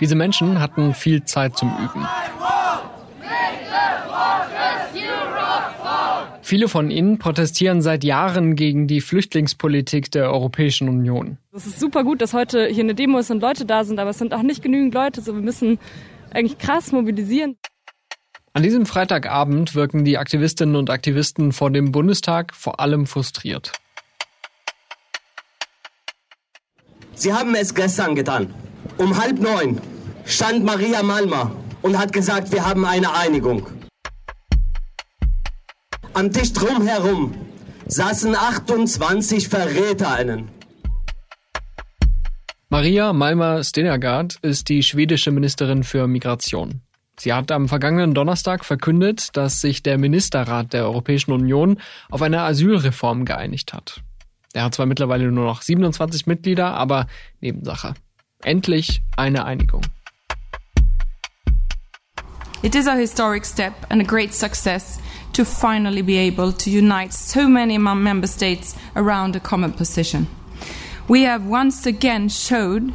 Diese 0.00 0.14
Menschen 0.14 0.60
hatten 0.60 0.94
viel 0.94 1.24
Zeit 1.24 1.56
zum 1.56 1.70
Üben. 1.70 2.06
Viele 6.42 6.68
von 6.68 6.90
ihnen 6.90 7.18
protestieren 7.18 7.82
seit 7.82 8.04
Jahren 8.04 8.56
gegen 8.56 8.86
die 8.86 9.02
Flüchtlingspolitik 9.02 10.10
der 10.10 10.32
Europäischen 10.32 10.88
Union. 10.88 11.36
Es 11.52 11.66
ist 11.66 11.78
super 11.78 12.04
gut, 12.04 12.22
dass 12.22 12.32
heute 12.32 12.68
hier 12.68 12.84
eine 12.84 12.94
Demo 12.94 13.18
ist 13.18 13.30
und 13.30 13.42
Leute 13.42 13.66
da 13.66 13.84
sind, 13.84 13.98
aber 13.98 14.10
es 14.10 14.18
sind 14.18 14.32
auch 14.32 14.40
nicht 14.40 14.62
genügend 14.62 14.94
Leute. 14.94 15.20
So, 15.20 15.34
wir 15.34 15.42
müssen 15.42 15.78
eigentlich 16.30 16.56
krass 16.56 16.90
mobilisieren. 16.90 17.58
An 18.54 18.62
diesem 18.62 18.86
Freitagabend 18.86 19.74
wirken 19.74 20.06
die 20.06 20.16
Aktivistinnen 20.16 20.76
und 20.76 20.88
Aktivisten 20.88 21.52
vor 21.52 21.70
dem 21.70 21.92
Bundestag 21.92 22.54
vor 22.54 22.80
allem 22.80 23.06
frustriert. 23.06 23.72
Sie 27.14 27.32
haben 27.32 27.54
es 27.56 27.74
gestern 27.74 28.14
getan. 28.14 28.54
Um 28.98 29.16
halb 29.16 29.38
neun 29.38 29.80
stand 30.24 30.64
Maria 30.64 31.04
Malmer 31.04 31.52
und 31.82 31.96
hat 31.96 32.12
gesagt, 32.12 32.50
wir 32.50 32.66
haben 32.66 32.84
eine 32.84 33.14
Einigung. 33.14 33.68
Am 36.14 36.32
Tisch 36.32 36.52
drumherum 36.52 37.32
saßen 37.86 38.34
28 38.34 39.48
VerräterInnen. 39.48 40.48
Maria 42.70 43.12
Malmer 43.12 43.62
Stenergaard 43.62 44.36
ist 44.42 44.68
die 44.68 44.82
schwedische 44.82 45.30
Ministerin 45.30 45.84
für 45.84 46.08
Migration. 46.08 46.82
Sie 47.20 47.32
hat 47.32 47.52
am 47.52 47.68
vergangenen 47.68 48.14
Donnerstag 48.14 48.64
verkündet, 48.64 49.28
dass 49.36 49.60
sich 49.60 49.84
der 49.84 49.96
Ministerrat 49.96 50.72
der 50.72 50.84
Europäischen 50.84 51.30
Union 51.30 51.78
auf 52.10 52.20
eine 52.20 52.40
Asylreform 52.40 53.24
geeinigt 53.24 53.72
hat. 53.72 54.02
Er 54.54 54.64
hat 54.64 54.74
zwar 54.74 54.86
mittlerweile 54.86 55.30
nur 55.30 55.44
noch 55.44 55.62
27 55.62 56.26
Mitglieder, 56.26 56.74
aber 56.74 57.06
Nebensache. 57.40 57.94
Endlich 58.44 59.02
eine 59.16 59.44
Einigung. 59.44 59.82
It 62.62 62.76
is 62.76 62.86
a 62.86 62.94
historic 62.94 63.44
step 63.44 63.74
and 63.90 64.00
a 64.00 64.04
great 64.04 64.32
success 64.32 65.00
to 65.32 65.44
finally 65.44 66.02
be 66.02 66.18
able 66.18 66.52
to 66.52 66.70
unite 66.70 67.12
so 67.12 67.48
many 67.48 67.78
member 67.78 68.28
states 68.28 68.76
around 68.94 69.34
a 69.34 69.40
common 69.40 69.72
position. 69.72 70.28
We 71.08 71.22
have 71.22 71.46
once 71.46 71.84
again 71.84 72.28
showed 72.28 72.92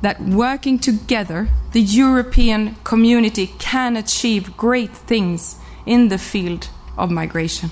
that 0.00 0.18
working 0.22 0.78
together, 0.78 1.48
the 1.72 1.82
European 1.82 2.76
community 2.82 3.48
can 3.58 3.96
achieve 3.96 4.56
great 4.56 4.96
things 4.96 5.56
in 5.84 6.08
the 6.08 6.18
field 6.18 6.68
of 6.96 7.10
migration. 7.10 7.70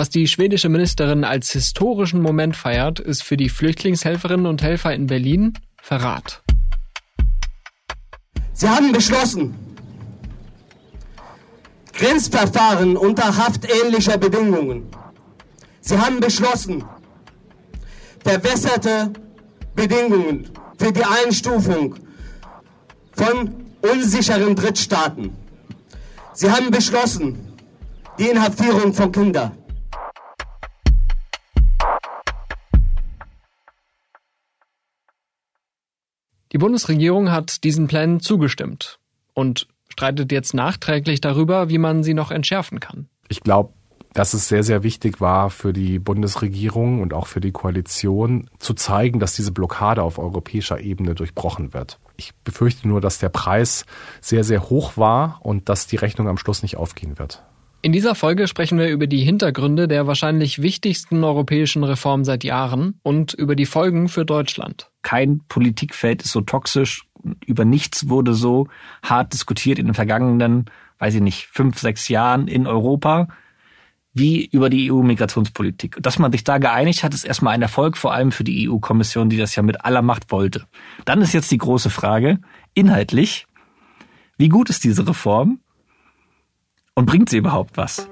Was 0.00 0.08
die 0.08 0.28
schwedische 0.28 0.70
Ministerin 0.70 1.24
als 1.24 1.50
historischen 1.50 2.22
Moment 2.22 2.56
feiert, 2.56 3.00
ist 3.00 3.22
für 3.22 3.36
die 3.36 3.50
Flüchtlingshelferinnen 3.50 4.46
und 4.46 4.62
Helfer 4.62 4.94
in 4.94 5.06
Berlin 5.06 5.52
Verrat. 5.76 6.42
Sie 8.54 8.66
haben 8.66 8.92
beschlossen, 8.92 9.54
Grenzverfahren 11.92 12.96
unter 12.96 13.36
haftähnlicher 13.36 14.16
Bedingungen. 14.16 14.86
Sie 15.82 15.98
haben 15.98 16.18
beschlossen, 16.18 16.82
verwässerte 18.24 19.12
Bedingungen 19.74 20.48
für 20.78 20.92
die 20.92 21.04
Einstufung 21.04 21.96
von 23.12 23.54
unsicheren 23.82 24.56
Drittstaaten. 24.56 25.36
Sie 26.32 26.50
haben 26.50 26.70
beschlossen, 26.70 27.54
die 28.18 28.30
Inhaftierung 28.30 28.94
von 28.94 29.12
Kindern. 29.12 29.59
Die 36.52 36.58
Bundesregierung 36.58 37.30
hat 37.30 37.62
diesen 37.64 37.86
Plänen 37.86 38.20
zugestimmt 38.20 38.98
und 39.34 39.68
streitet 39.88 40.32
jetzt 40.32 40.54
nachträglich 40.54 41.20
darüber, 41.20 41.68
wie 41.68 41.78
man 41.78 42.02
sie 42.02 42.14
noch 42.14 42.30
entschärfen 42.30 42.80
kann. 42.80 43.08
Ich 43.28 43.40
glaube, 43.40 43.72
dass 44.12 44.34
es 44.34 44.48
sehr, 44.48 44.64
sehr 44.64 44.82
wichtig 44.82 45.20
war 45.20 45.50
für 45.50 45.72
die 45.72 46.00
Bundesregierung 46.00 47.00
und 47.00 47.14
auch 47.14 47.28
für 47.28 47.40
die 47.40 47.52
Koalition 47.52 48.50
zu 48.58 48.74
zeigen, 48.74 49.20
dass 49.20 49.34
diese 49.34 49.52
Blockade 49.52 50.02
auf 50.02 50.18
europäischer 50.18 50.80
Ebene 50.80 51.14
durchbrochen 51.14 51.72
wird. 51.72 52.00
Ich 52.16 52.34
befürchte 52.44 52.88
nur, 52.88 53.00
dass 53.00 53.18
der 53.18 53.28
Preis 53.28 53.86
sehr, 54.20 54.42
sehr 54.42 54.68
hoch 54.68 54.96
war 54.96 55.38
und 55.42 55.68
dass 55.68 55.86
die 55.86 55.96
Rechnung 55.96 56.28
am 56.28 56.38
Schluss 56.38 56.62
nicht 56.62 56.76
aufgehen 56.76 57.18
wird. 57.18 57.44
In 57.82 57.92
dieser 57.92 58.14
Folge 58.14 58.46
sprechen 58.46 58.78
wir 58.78 58.90
über 58.90 59.06
die 59.06 59.24
Hintergründe 59.24 59.88
der 59.88 60.06
wahrscheinlich 60.06 60.60
wichtigsten 60.60 61.24
europäischen 61.24 61.82
Reform 61.82 62.24
seit 62.24 62.44
Jahren 62.44 63.00
und 63.02 63.32
über 63.32 63.56
die 63.56 63.64
Folgen 63.64 64.08
für 64.08 64.26
Deutschland. 64.26 64.90
Kein 65.00 65.40
Politikfeld 65.48 66.22
ist 66.22 66.32
so 66.32 66.42
toxisch, 66.42 67.04
über 67.46 67.64
nichts 67.64 68.10
wurde 68.10 68.34
so 68.34 68.68
hart 69.02 69.32
diskutiert 69.32 69.78
in 69.78 69.86
den 69.86 69.94
vergangenen, 69.94 70.66
weiß 70.98 71.14
ich 71.14 71.20
nicht, 71.22 71.46
fünf, 71.46 71.78
sechs 71.78 72.08
Jahren 72.08 72.48
in 72.48 72.66
Europa 72.66 73.28
wie 74.12 74.44
über 74.44 74.68
die 74.68 74.90
EU-Migrationspolitik. 74.92 75.96
Dass 76.02 76.18
man 76.18 76.32
sich 76.32 76.44
da 76.44 76.58
geeinigt 76.58 77.02
hat, 77.02 77.14
ist 77.14 77.24
erstmal 77.24 77.54
ein 77.54 77.62
Erfolg, 77.62 77.96
vor 77.96 78.12
allem 78.12 78.32
für 78.32 78.44
die 78.44 78.68
EU-Kommission, 78.68 79.30
die 79.30 79.36
das 79.36 79.54
ja 79.54 79.62
mit 79.62 79.84
aller 79.84 80.02
Macht 80.02 80.32
wollte. 80.32 80.66
Dann 81.04 81.22
ist 81.22 81.32
jetzt 81.32 81.50
die 81.50 81.58
große 81.58 81.90
Frage, 81.90 82.40
inhaltlich, 82.74 83.46
wie 84.36 84.48
gut 84.48 84.68
ist 84.68 84.84
diese 84.84 85.06
Reform? 85.06 85.60
Und 86.94 87.06
bringt 87.06 87.30
sie 87.30 87.38
überhaupt 87.38 87.76
was? 87.76 88.08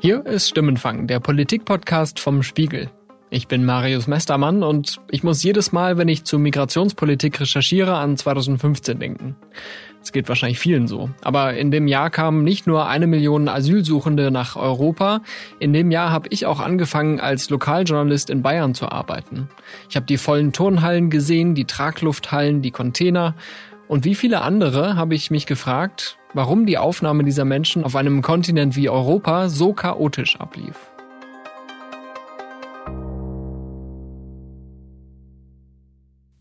Hier 0.00 0.24
ist 0.26 0.48
Stimmenfang, 0.48 1.06
der 1.06 1.18
Politikpodcast 1.18 2.20
vom 2.20 2.42
Spiegel. 2.42 2.90
Ich 3.30 3.46
bin 3.46 3.64
Marius 3.64 4.06
Mestermann 4.06 4.62
und 4.62 5.00
ich 5.10 5.22
muss 5.22 5.42
jedes 5.42 5.72
Mal, 5.72 5.98
wenn 5.98 6.08
ich 6.08 6.24
zur 6.24 6.38
Migrationspolitik 6.38 7.40
recherchiere, 7.40 7.96
an 7.96 8.16
2015 8.16 8.98
denken. 8.98 9.36
Es 10.02 10.12
geht 10.12 10.28
wahrscheinlich 10.28 10.58
vielen 10.58 10.86
so. 10.86 11.10
Aber 11.22 11.54
in 11.54 11.70
dem 11.70 11.88
Jahr 11.88 12.08
kamen 12.08 12.42
nicht 12.42 12.66
nur 12.66 12.86
eine 12.86 13.06
Million 13.06 13.48
Asylsuchende 13.48 14.30
nach 14.30 14.56
Europa. 14.56 15.20
In 15.58 15.74
dem 15.74 15.90
Jahr 15.90 16.10
habe 16.10 16.28
ich 16.30 16.46
auch 16.46 16.60
angefangen, 16.60 17.20
als 17.20 17.50
Lokaljournalist 17.50 18.30
in 18.30 18.40
Bayern 18.40 18.74
zu 18.74 18.90
arbeiten. 18.90 19.48
Ich 19.90 19.96
habe 19.96 20.06
die 20.06 20.16
vollen 20.16 20.52
Turnhallen 20.52 21.10
gesehen, 21.10 21.54
die 21.54 21.66
Traglufthallen, 21.66 22.62
die 22.62 22.70
Container 22.70 23.34
und 23.88 24.04
wie 24.04 24.14
viele 24.14 24.42
andere 24.42 24.96
habe 24.96 25.14
ich 25.14 25.30
mich 25.30 25.46
gefragt, 25.46 26.18
warum 26.34 26.66
die 26.66 26.78
Aufnahme 26.78 27.24
dieser 27.24 27.46
Menschen 27.46 27.84
auf 27.84 27.96
einem 27.96 28.22
Kontinent 28.22 28.76
wie 28.76 28.90
Europa 28.90 29.48
so 29.48 29.72
chaotisch 29.72 30.36
ablief. 30.36 30.76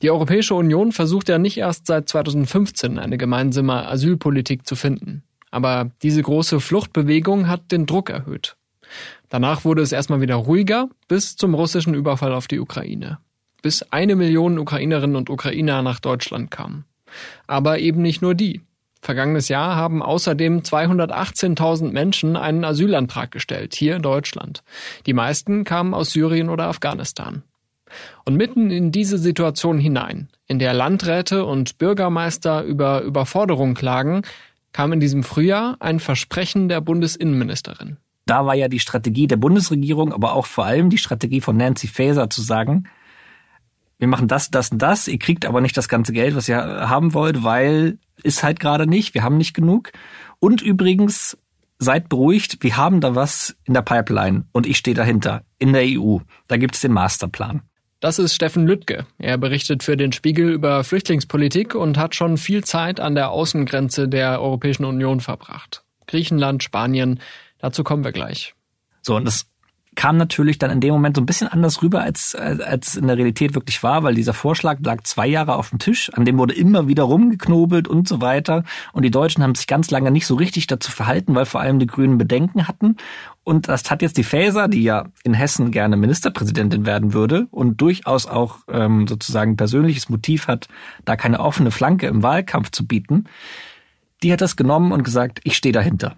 Die 0.04 0.12
Europäische 0.12 0.54
Union 0.54 0.92
versucht 0.92 1.28
ja 1.28 1.40
nicht 1.40 1.58
erst 1.58 1.88
seit 1.88 2.08
2015 2.08 3.00
eine 3.00 3.18
gemeinsame 3.18 3.88
Asylpolitik 3.88 4.68
zu 4.68 4.76
finden. 4.76 5.24
Aber 5.50 5.90
diese 6.04 6.22
große 6.22 6.60
Fluchtbewegung 6.60 7.48
hat 7.48 7.72
den 7.72 7.88
Druck 7.88 8.10
erhöht. 8.10 8.58
Danach 9.30 9.66
wurde 9.66 9.82
es 9.82 9.92
erstmal 9.92 10.22
wieder 10.22 10.36
ruhiger 10.36 10.90
bis 11.08 11.36
zum 11.36 11.56
russischen 11.56 11.96
Überfall 11.96 12.34
auf 12.34 12.48
die 12.48 12.60
Ukraine. 12.60 13.18
Bis 13.64 13.82
eine 13.84 14.16
Million 14.16 14.60
Ukrainerinnen 14.60 15.16
und 15.16 15.30
Ukrainer 15.32 15.82
nach 15.82 16.00
Deutschland 16.00 16.52
kamen. 16.52 16.86
Aber 17.48 17.80
eben 17.80 18.02
nicht 18.02 18.22
nur 18.22 18.36
die. 18.36 18.62
Vergangenes 19.02 19.48
Jahr 19.48 19.76
haben 19.76 20.02
außerdem 20.02 20.62
218.000 20.62 21.92
Menschen 21.92 22.36
einen 22.36 22.66
Asylantrag 22.66 23.32
gestellt, 23.32 23.76
hier 23.76 23.96
in 23.96 24.02
Deutschland. 24.02 24.64
Die 25.06 25.14
meisten 25.14 25.64
kamen 25.64 25.94
aus 25.94 26.12
Syrien 26.12 26.50
oder 26.50 26.68
Afghanistan. 26.68 27.44
Und 28.26 28.36
mitten 28.36 28.70
in 28.70 28.92
diese 28.92 29.18
Situation 29.18 29.78
hinein, 29.80 30.30
in 30.46 30.60
der 30.60 30.74
Landräte 30.74 31.46
und 31.46 31.78
Bürgermeister 31.78 32.64
über 32.64 33.02
Überforderung 33.02 33.76
klagen, 33.76 34.24
kam 34.74 34.92
in 34.92 35.00
diesem 35.00 35.24
Frühjahr 35.24 35.78
ein 35.80 36.00
Versprechen 36.00 36.68
der 36.68 36.82
Bundesinnenministerin. 36.82 37.98
Da 38.26 38.46
war 38.46 38.56
ja 38.56 38.68
die 38.68 38.82
Strategie 38.82 39.28
der 39.28 39.38
Bundesregierung, 39.38 40.12
aber 40.12 40.34
auch 40.34 40.46
vor 40.46 40.66
allem 40.66 40.90
die 40.90 40.98
Strategie 40.98 41.40
von 41.40 41.56
Nancy 41.56 41.88
Faeser 41.88 42.30
zu 42.30 42.42
sagen, 42.42 42.90
wir 44.00 44.08
machen 44.08 44.28
das, 44.28 44.50
das 44.52 44.72
und 44.72 44.82
das, 44.82 45.08
ihr 45.08 45.20
kriegt 45.20 45.46
aber 45.46 45.62
nicht 45.62 45.76
das 45.76 45.90
ganze 45.90 46.14
Geld, 46.14 46.36
was 46.36 46.48
ihr 46.48 46.58
haben 46.58 47.14
wollt, 47.14 47.44
weil 47.44 47.98
ist 48.24 48.44
halt 48.44 48.60
gerade 48.60 48.88
nicht, 48.88 49.14
wir 49.14 49.24
haben 49.24 49.38
nicht 49.38 49.54
genug. 49.54 49.92
Und 50.40 50.62
übrigens, 50.62 51.38
seid 51.80 52.10
beruhigt, 52.10 52.64
wir 52.64 52.78
haben 52.78 53.02
da 53.02 53.16
was 53.16 53.56
in 53.66 53.74
der 53.74 53.82
Pipeline 53.82 54.46
und 54.52 54.66
ich 54.66 54.78
stehe 54.78 54.96
dahinter, 54.96 55.44
in 55.60 55.74
der 55.74 55.84
EU. 55.86 56.18
Da 56.48 56.58
gibt 56.58 56.76
es 56.76 56.82
den 56.82 56.94
Masterplan. 56.94 57.62
Das 58.00 58.20
ist 58.20 58.36
Steffen 58.36 58.68
Lüttke. 58.68 59.08
Er 59.18 59.38
berichtet 59.40 59.82
für 59.82 59.98
den 59.98 60.12
Spiegel 60.12 60.52
über 60.52 60.84
Flüchtlingspolitik 60.84 61.74
und 61.74 61.98
hat 61.98 62.14
schon 62.14 62.38
viel 62.38 62.64
Zeit 62.64 63.00
an 63.00 63.16
der 63.16 63.32
Außengrenze 63.32 64.08
der 64.08 64.40
Europäischen 64.40 64.86
Union 64.86 65.20
verbracht. 65.20 65.84
Griechenland, 66.06 66.64
Spanien, 66.64 67.20
dazu 67.58 67.84
kommen 67.84 68.04
wir 68.04 68.12
gleich. 68.12 68.54
So, 69.02 69.16
und 69.16 69.26
das 69.26 69.48
kam 69.98 70.16
natürlich 70.16 70.60
dann 70.60 70.70
in 70.70 70.80
dem 70.80 70.94
Moment 70.94 71.16
so 71.16 71.22
ein 71.24 71.26
bisschen 71.26 71.48
anders 71.48 71.82
rüber, 71.82 72.02
als, 72.02 72.36
als 72.36 72.96
in 72.96 73.08
der 73.08 73.18
Realität 73.18 73.56
wirklich 73.56 73.82
war, 73.82 74.04
weil 74.04 74.14
dieser 74.14 74.34
Vorschlag 74.34 74.78
lag 74.82 75.02
zwei 75.04 75.26
Jahre 75.26 75.56
auf 75.56 75.72
dem 75.72 75.80
Tisch, 75.80 76.12
an 76.14 76.24
dem 76.24 76.38
wurde 76.38 76.54
immer 76.54 76.88
wieder 76.88 77.04
rumgeknobelt 77.04 77.88
und 77.88 78.08
so 78.08 78.22
weiter. 78.22 78.64
Und 78.94 79.02
die 79.02 79.12
Deutschen 79.12 79.42
haben 79.42 79.56
sich 79.56 79.66
ganz 79.66 79.90
lange 79.90 80.12
nicht 80.12 80.28
so 80.28 80.36
richtig 80.36 80.68
dazu 80.68 80.92
verhalten, 80.92 81.34
weil 81.34 81.46
vor 81.46 81.62
allem 81.62 81.80
die 81.80 81.88
Grünen 81.88 82.20
Bedenken 82.20 82.68
hatten. 82.68 82.98
Und 83.44 83.70
das 83.70 83.90
hat 83.90 84.04
jetzt 84.04 84.18
die 84.18 84.24
Faeser, 84.24 84.68
die 84.68 84.84
ja 84.84 85.08
in 85.24 85.34
Hessen 85.34 85.72
gerne 85.72 85.98
Ministerpräsidentin 85.98 86.86
werden 86.86 87.14
würde 87.14 87.48
und 87.50 87.82
durchaus 87.82 88.28
auch 88.28 88.60
ähm, 88.72 89.08
sozusagen 89.08 89.58
persönliches 89.58 90.10
Motiv 90.10 90.48
hat, 90.48 90.68
da 91.06 91.16
keine 91.16 91.40
offene 91.40 91.72
Flanke 91.72 92.06
im 92.06 92.22
Wahlkampf 92.22 92.70
zu 92.70 92.86
bieten, 92.86 93.26
die 94.22 94.32
hat 94.32 94.42
das 94.42 94.56
genommen 94.56 94.92
und 94.92 95.04
gesagt, 95.04 95.40
ich 95.44 95.58
stehe 95.58 95.74
dahinter. 95.74 96.16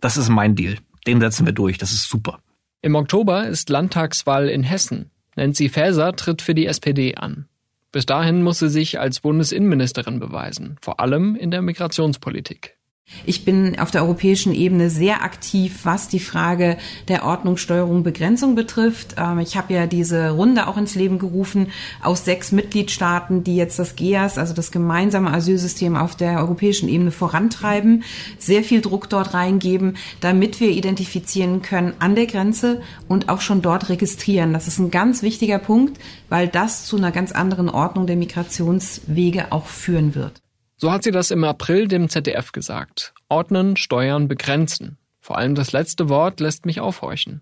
Das 0.00 0.16
ist 0.16 0.30
mein 0.30 0.54
Deal. 0.54 0.78
Den 1.06 1.20
setzen 1.20 1.44
wir 1.44 1.52
durch. 1.52 1.76
Das 1.76 1.92
ist 1.92 2.08
super. 2.08 2.40
Im 2.86 2.94
Oktober 2.94 3.48
ist 3.48 3.68
Landtagswahl 3.68 4.48
in 4.48 4.62
Hessen. 4.62 5.10
Nancy 5.34 5.68
Faeser 5.68 6.14
tritt 6.14 6.40
für 6.40 6.54
die 6.54 6.66
SPD 6.66 7.16
an. 7.16 7.48
Bis 7.90 8.06
dahin 8.06 8.44
muss 8.44 8.60
sie 8.60 8.68
sich 8.68 9.00
als 9.00 9.18
Bundesinnenministerin 9.18 10.20
beweisen, 10.20 10.76
vor 10.80 11.00
allem 11.00 11.34
in 11.34 11.50
der 11.50 11.62
Migrationspolitik. 11.62 12.75
Ich 13.24 13.44
bin 13.44 13.78
auf 13.78 13.90
der 13.90 14.02
europäischen 14.02 14.54
Ebene 14.54 14.88
sehr 14.88 15.22
aktiv, 15.22 15.80
was 15.82 16.08
die 16.08 16.20
Frage 16.20 16.76
der 17.08 17.24
Ordnungssteuerung, 17.24 18.04
Begrenzung 18.04 18.54
betrifft. 18.54 19.16
Ähm, 19.18 19.40
ich 19.40 19.56
habe 19.56 19.74
ja 19.74 19.86
diese 19.86 20.30
Runde 20.30 20.68
auch 20.68 20.76
ins 20.76 20.94
Leben 20.94 21.18
gerufen 21.18 21.68
aus 22.02 22.24
sechs 22.24 22.52
Mitgliedstaaten, 22.52 23.42
die 23.42 23.56
jetzt 23.56 23.78
das 23.78 23.96
GEAS, 23.96 24.38
also 24.38 24.54
das 24.54 24.70
gemeinsame 24.70 25.32
Asylsystem 25.32 25.96
auf 25.96 26.14
der 26.14 26.38
europäischen 26.38 26.88
Ebene 26.88 27.10
vorantreiben, 27.10 28.04
sehr 28.38 28.62
viel 28.62 28.80
Druck 28.80 29.08
dort 29.08 29.34
reingeben, 29.34 29.96
damit 30.20 30.60
wir 30.60 30.70
identifizieren 30.70 31.62
können 31.62 31.94
an 31.98 32.14
der 32.14 32.26
Grenze 32.26 32.80
und 33.08 33.28
auch 33.28 33.40
schon 33.40 33.60
dort 33.60 33.88
registrieren. 33.88 34.52
Das 34.52 34.68
ist 34.68 34.78
ein 34.78 34.90
ganz 34.90 35.22
wichtiger 35.22 35.58
Punkt, 35.58 35.98
weil 36.28 36.46
das 36.46 36.86
zu 36.86 36.96
einer 36.96 37.10
ganz 37.10 37.32
anderen 37.32 37.68
Ordnung 37.68 38.06
der 38.06 38.16
Migrationswege 38.16 39.50
auch 39.50 39.66
führen 39.66 40.14
wird. 40.14 40.45
So 40.76 40.92
hat 40.92 41.04
sie 41.04 41.10
das 41.10 41.30
im 41.30 41.42
April 41.44 41.88
dem 41.88 42.08
ZDF 42.08 42.52
gesagt. 42.52 43.14
Ordnen, 43.28 43.76
steuern, 43.76 44.28
begrenzen. 44.28 44.98
Vor 45.20 45.38
allem 45.38 45.54
das 45.54 45.72
letzte 45.72 46.08
Wort 46.08 46.38
lässt 46.40 46.66
mich 46.66 46.80
aufhorchen. 46.80 47.40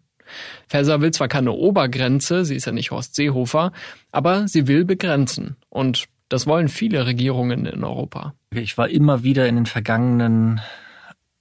Faeser 0.69 1.01
will 1.01 1.11
zwar 1.11 1.29
keine 1.29 1.53
Obergrenze, 1.53 2.45
sie 2.45 2.57
ist 2.57 2.65
ja 2.65 2.73
nicht 2.73 2.91
Horst 2.91 3.15
Seehofer, 3.15 3.73
aber 4.11 4.49
sie 4.49 4.69
will 4.69 4.85
begrenzen. 4.85 5.57
Und 5.69 6.07
das 6.29 6.47
wollen 6.47 6.69
viele 6.69 7.07
Regierungen 7.07 7.67
in 7.67 7.85
Europa. 7.85 8.35
Ich 8.51 8.79
war 8.79 8.89
immer 8.89 9.23
wieder 9.23 9.47
in 9.47 9.57
den 9.57 9.67
vergangenen 9.67 10.61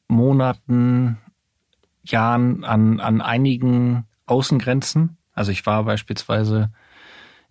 Monaten, 0.07 1.17
Jahren 2.03 2.63
an, 2.65 2.99
an 2.99 3.21
einigen 3.21 4.05
Außengrenzen. 4.25 5.17
Also 5.31 5.51
ich 5.51 5.65
war 5.65 5.83
beispielsweise 5.85 6.71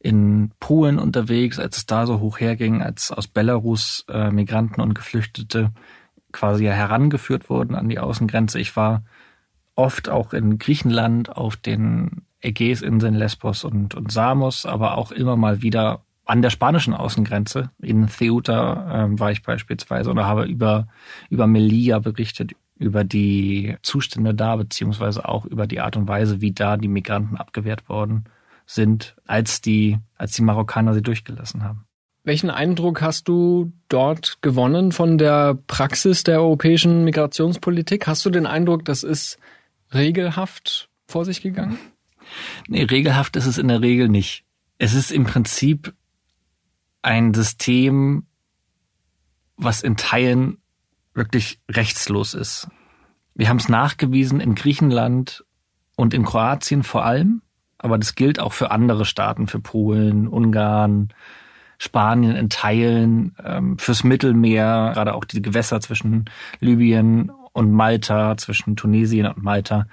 in 0.03 0.51
Polen 0.59 0.99
unterwegs, 0.99 1.59
als 1.59 1.77
es 1.77 1.87
da 1.87 2.07
so 2.07 2.19
hoch 2.19 2.41
herging, 2.41 2.83
als 2.83 3.13
aus 3.13 3.29
Belarus 3.29 4.05
äh, 4.09 4.31
Migranten 4.31 4.81
und 4.81 4.95
Geflüchtete 4.95 5.71
quasi 6.33 6.65
herangeführt 6.65 7.49
wurden 7.49 7.77
an 7.77 7.89
die 7.89 8.01
Außengrenze. 8.01 8.59
Ich 8.59 8.75
war 8.75 9.05
oft 9.77 10.09
auch 10.09 10.33
in 10.33 10.59
Griechenland 10.59 11.37
auf 11.37 11.57
den 11.57 12.23
Ägäisinseln 12.41 13.15
Lesbos 13.15 13.65
und, 13.65 13.95
und 13.95 14.11
Samos, 14.11 14.67
aber 14.67 14.99
auch 14.99 15.13
immer 15.13 15.37
mal 15.37 15.63
wieder 15.63 16.03
an 16.25 16.43
der 16.43 16.51
spanischen 16.51 16.95
Außengrenze. 16.95 17.71
In 17.81 18.09
Ceuta 18.09 19.05
äh, 19.05 19.21
war 19.21 19.31
ich 19.31 19.45
beispielsweise 19.45 20.11
oder 20.11 20.27
habe 20.27 20.45
über, 20.45 20.89
über 21.31 21.47
Melilla 21.47 22.01
berichtet, 22.01 22.53
über 22.77 23.05
die 23.05 23.77
Zustände 23.83 24.35
da, 24.35 24.57
beziehungsweise 24.57 25.29
auch 25.29 25.45
über 25.45 25.69
die 25.69 25.79
Art 25.79 25.97
und 25.97 26.09
Weise, 26.09 26.41
wie 26.41 26.51
da 26.51 26.77
die 26.77 26.89
Migranten 26.89 27.37
abgewehrt 27.37 27.89
worden 27.89 28.25
sind, 28.75 29.17
als 29.27 29.61
die, 29.61 29.99
als 30.17 30.33
die 30.33 30.43
Marokkaner 30.43 30.95
sie 30.95 31.03
durchgelassen 31.03 31.63
haben. 31.63 31.87
Welchen 32.25 32.51
Eindruck 32.51 33.03
hast 33.03 33.27
du 33.27 33.73
dort 33.89 34.39
gewonnen 34.43 34.93
von 34.93 35.19
der 35.19 35.55
Praxis 35.67 36.23
der 36.23 36.41
europäischen 36.41 37.05
Migrationspolitik? 37.05 38.07
Hast 38.07 38.25
du 38.25 38.31
den 38.31 38.47
Eindruck, 38.47 38.85
das 38.85 39.03
ist 39.03 39.39
regelhaft 39.93 40.89
vor 41.07 41.25
sich 41.25 41.43
gegangen? 41.43 41.79
Nee, 42.67 42.85
regelhaft 42.85 43.37
ist 43.37 43.45
es 43.45 43.59
in 43.59 43.69
der 43.69 43.83
Regel 43.83 44.09
nicht. 44.09 44.45
Es 44.79 44.95
ist 44.95 45.11
im 45.11 45.25
Prinzip 45.25 45.93
ein 47.03 47.35
System, 47.35 48.27
was 49.57 49.83
in 49.83 49.97
Teilen 49.97 50.59
wirklich 51.13 51.61
rechtslos 51.69 52.33
ist. 52.33 52.69
Wir 53.35 53.49
haben 53.49 53.59
es 53.59 53.69
nachgewiesen 53.69 54.41
in 54.41 54.55
Griechenland 54.55 55.45
und 55.97 56.15
in 56.15 56.25
Kroatien 56.25 56.85
vor 56.85 57.05
allem 57.05 57.43
aber 57.83 57.99
das 57.99 58.15
gilt 58.15 58.41
auch 58.41 58.53
für 58.53 58.71
andere 58.71 59.05
Staaten, 59.05 59.47
für 59.47 59.61
Polen, 59.61 60.29
Ungarn, 60.29 61.09
Spanien 61.79 62.37
in 62.37 62.49
Teilen, 62.49 63.35
ähm, 63.45 63.77
fürs 63.79 64.05
Mittelmeer, 64.05 64.93
gerade 64.95 65.15
auch 65.15 65.25
die 65.25 65.43
Gewässer 65.43 65.81
zwischen 65.81 66.27
Libyen 66.61 67.33
und 67.53 67.73
Malta, 67.73 68.37
zwischen 68.37 68.77
Tunesien 68.77 69.27
und 69.27 69.43
Malta. 69.43 69.87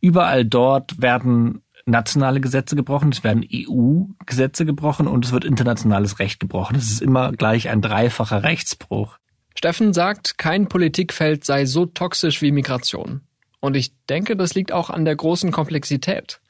Überall 0.00 0.44
dort 0.44 1.02
werden 1.02 1.62
nationale 1.84 2.40
Gesetze 2.40 2.76
gebrochen, 2.76 3.10
es 3.10 3.24
werden 3.24 3.44
EU-Gesetze 3.52 4.64
gebrochen 4.64 5.06
und 5.06 5.24
es 5.24 5.32
wird 5.32 5.44
internationales 5.44 6.18
Recht 6.18 6.40
gebrochen. 6.40 6.76
Es 6.76 6.90
ist 6.90 7.02
immer 7.02 7.32
gleich 7.32 7.68
ein 7.68 7.82
dreifacher 7.82 8.42
Rechtsbruch. 8.42 9.18
Steffen 9.56 9.92
sagt, 9.92 10.38
kein 10.38 10.68
Politikfeld 10.68 11.44
sei 11.44 11.66
so 11.66 11.86
toxisch 11.86 12.42
wie 12.42 12.52
Migration. 12.52 13.22
Und 13.60 13.76
ich 13.76 13.92
denke, 14.08 14.36
das 14.36 14.54
liegt 14.54 14.70
auch 14.72 14.88
an 14.88 15.04
der 15.04 15.16
großen 15.16 15.50
Komplexität. 15.50 16.40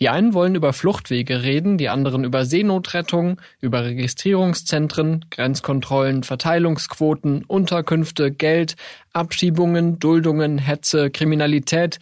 Die 0.00 0.10
einen 0.10 0.34
wollen 0.34 0.54
über 0.54 0.74
Fluchtwege 0.74 1.42
reden, 1.42 1.78
die 1.78 1.88
anderen 1.88 2.24
über 2.24 2.44
Seenotrettung, 2.44 3.40
über 3.60 3.84
Registrierungszentren, 3.84 5.24
Grenzkontrollen, 5.30 6.24
Verteilungsquoten, 6.24 7.44
Unterkünfte, 7.44 8.30
Geld, 8.30 8.76
Abschiebungen, 9.14 9.98
Duldungen, 9.98 10.58
Hetze, 10.58 11.10
Kriminalität. 11.10 12.00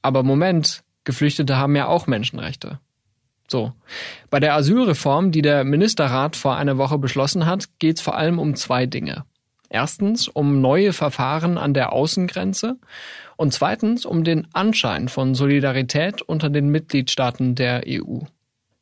Aber 0.00 0.22
Moment, 0.22 0.82
Geflüchtete 1.04 1.58
haben 1.58 1.76
ja 1.76 1.86
auch 1.86 2.06
Menschenrechte. 2.06 2.80
So. 3.48 3.72
Bei 4.30 4.40
der 4.40 4.54
Asylreform, 4.54 5.30
die 5.30 5.42
der 5.42 5.62
Ministerrat 5.64 6.36
vor 6.36 6.56
einer 6.56 6.78
Woche 6.78 6.98
beschlossen 6.98 7.44
hat, 7.44 7.78
geht 7.78 7.96
es 7.96 8.02
vor 8.02 8.16
allem 8.16 8.38
um 8.38 8.56
zwei 8.56 8.86
Dinge. 8.86 9.24
Erstens 9.68 10.28
um 10.28 10.60
neue 10.60 10.92
Verfahren 10.92 11.58
an 11.58 11.74
der 11.74 11.92
Außengrenze 11.92 12.78
und 13.36 13.52
zweitens 13.52 14.04
um 14.06 14.24
den 14.24 14.46
Anschein 14.52 15.08
von 15.08 15.34
Solidarität 15.34 16.22
unter 16.22 16.50
den 16.50 16.70
Mitgliedstaaten 16.70 17.54
der 17.54 17.84
EU. 17.86 18.20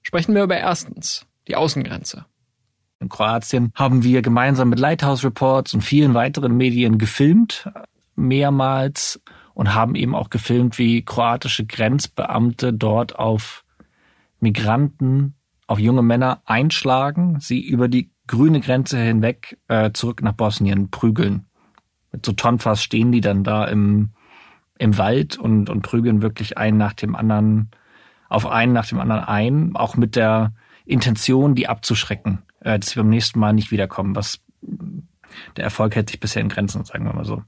Sprechen 0.03 0.35
wir 0.35 0.45
über 0.45 0.57
erstens 0.57 1.27
die 1.49 1.57
Außengrenze. 1.57 2.27
In 3.01 3.09
Kroatien 3.09 3.73
haben 3.75 4.03
wir 4.03 4.23
gemeinsam 4.23 4.71
mit 4.71 4.79
Lighthouse 4.79 5.25
Reports 5.25 5.75
und 5.75 5.83
vielen 5.83 6.15
weiteren 6.15 6.57
Medien 6.57 6.99
gefilmt, 6.99 7.69
mehrmals, 8.15 9.21
und 9.55 9.75
haben 9.75 9.95
eben 9.95 10.15
auch 10.15 10.31
gefilmt, 10.31 10.79
wie 10.79 11.03
kroatische 11.03 11.65
Grenzbeamte 11.65 12.73
dort 12.73 13.17
auf 13.17 13.65
Migranten, 14.41 15.35
auf 15.67 15.79
junge 15.79 16.03
Männer 16.03 16.43
einschlagen, 16.45 17.39
sie 17.41 17.61
über 17.61 17.89
die 17.89 18.11
grüne 18.27 18.61
Grenze 18.61 18.99
hinweg 18.99 19.59
äh, 19.69 19.93
zurück 19.93 20.23
nach 20.23 20.33
Bosnien 20.33 20.91
prügeln. 20.91 21.47
Mit 22.11 22.27
so 22.27 22.33
Tonfass 22.33 22.83
stehen 22.83 23.13
die 23.13 23.21
dann 23.21 23.45
da 23.45 23.65
im, 23.65 24.11
im 24.79 24.99
Wald 24.99 25.39
und, 25.39 25.71
und 25.71 25.83
prügeln 25.83 26.23
wirklich 26.23 26.59
einen 26.59 26.79
nach 26.79 26.93
dem 26.93 27.15
anderen, 27.15 27.71
auf 28.29 28.47
einen 28.47 28.73
nach 28.73 28.87
dem 28.87 29.01
anderen 29.01 29.25
ein, 29.25 29.77
auch 29.77 29.97
mit 29.97 30.17
der 30.17 30.53
Intention, 30.85 31.55
die 31.55 31.69
abzuschrecken, 31.69 32.43
äh, 32.61 32.79
dass 32.79 32.91
sie 32.91 32.99
beim 32.99 33.09
nächsten 33.09 33.39
Mal 33.39 33.53
nicht 33.53 33.71
wiederkommen, 33.71 34.17
was 34.17 34.41
der 35.57 35.65
Erfolg 35.65 35.95
hält 35.95 36.11
sich 36.11 36.21
bisher 36.21 36.43
in 36.43 36.49
Grenzen, 36.49 36.85
sagen 36.85 37.05
wir 37.05 37.13
mal 37.13 37.25
so. 37.25 37.43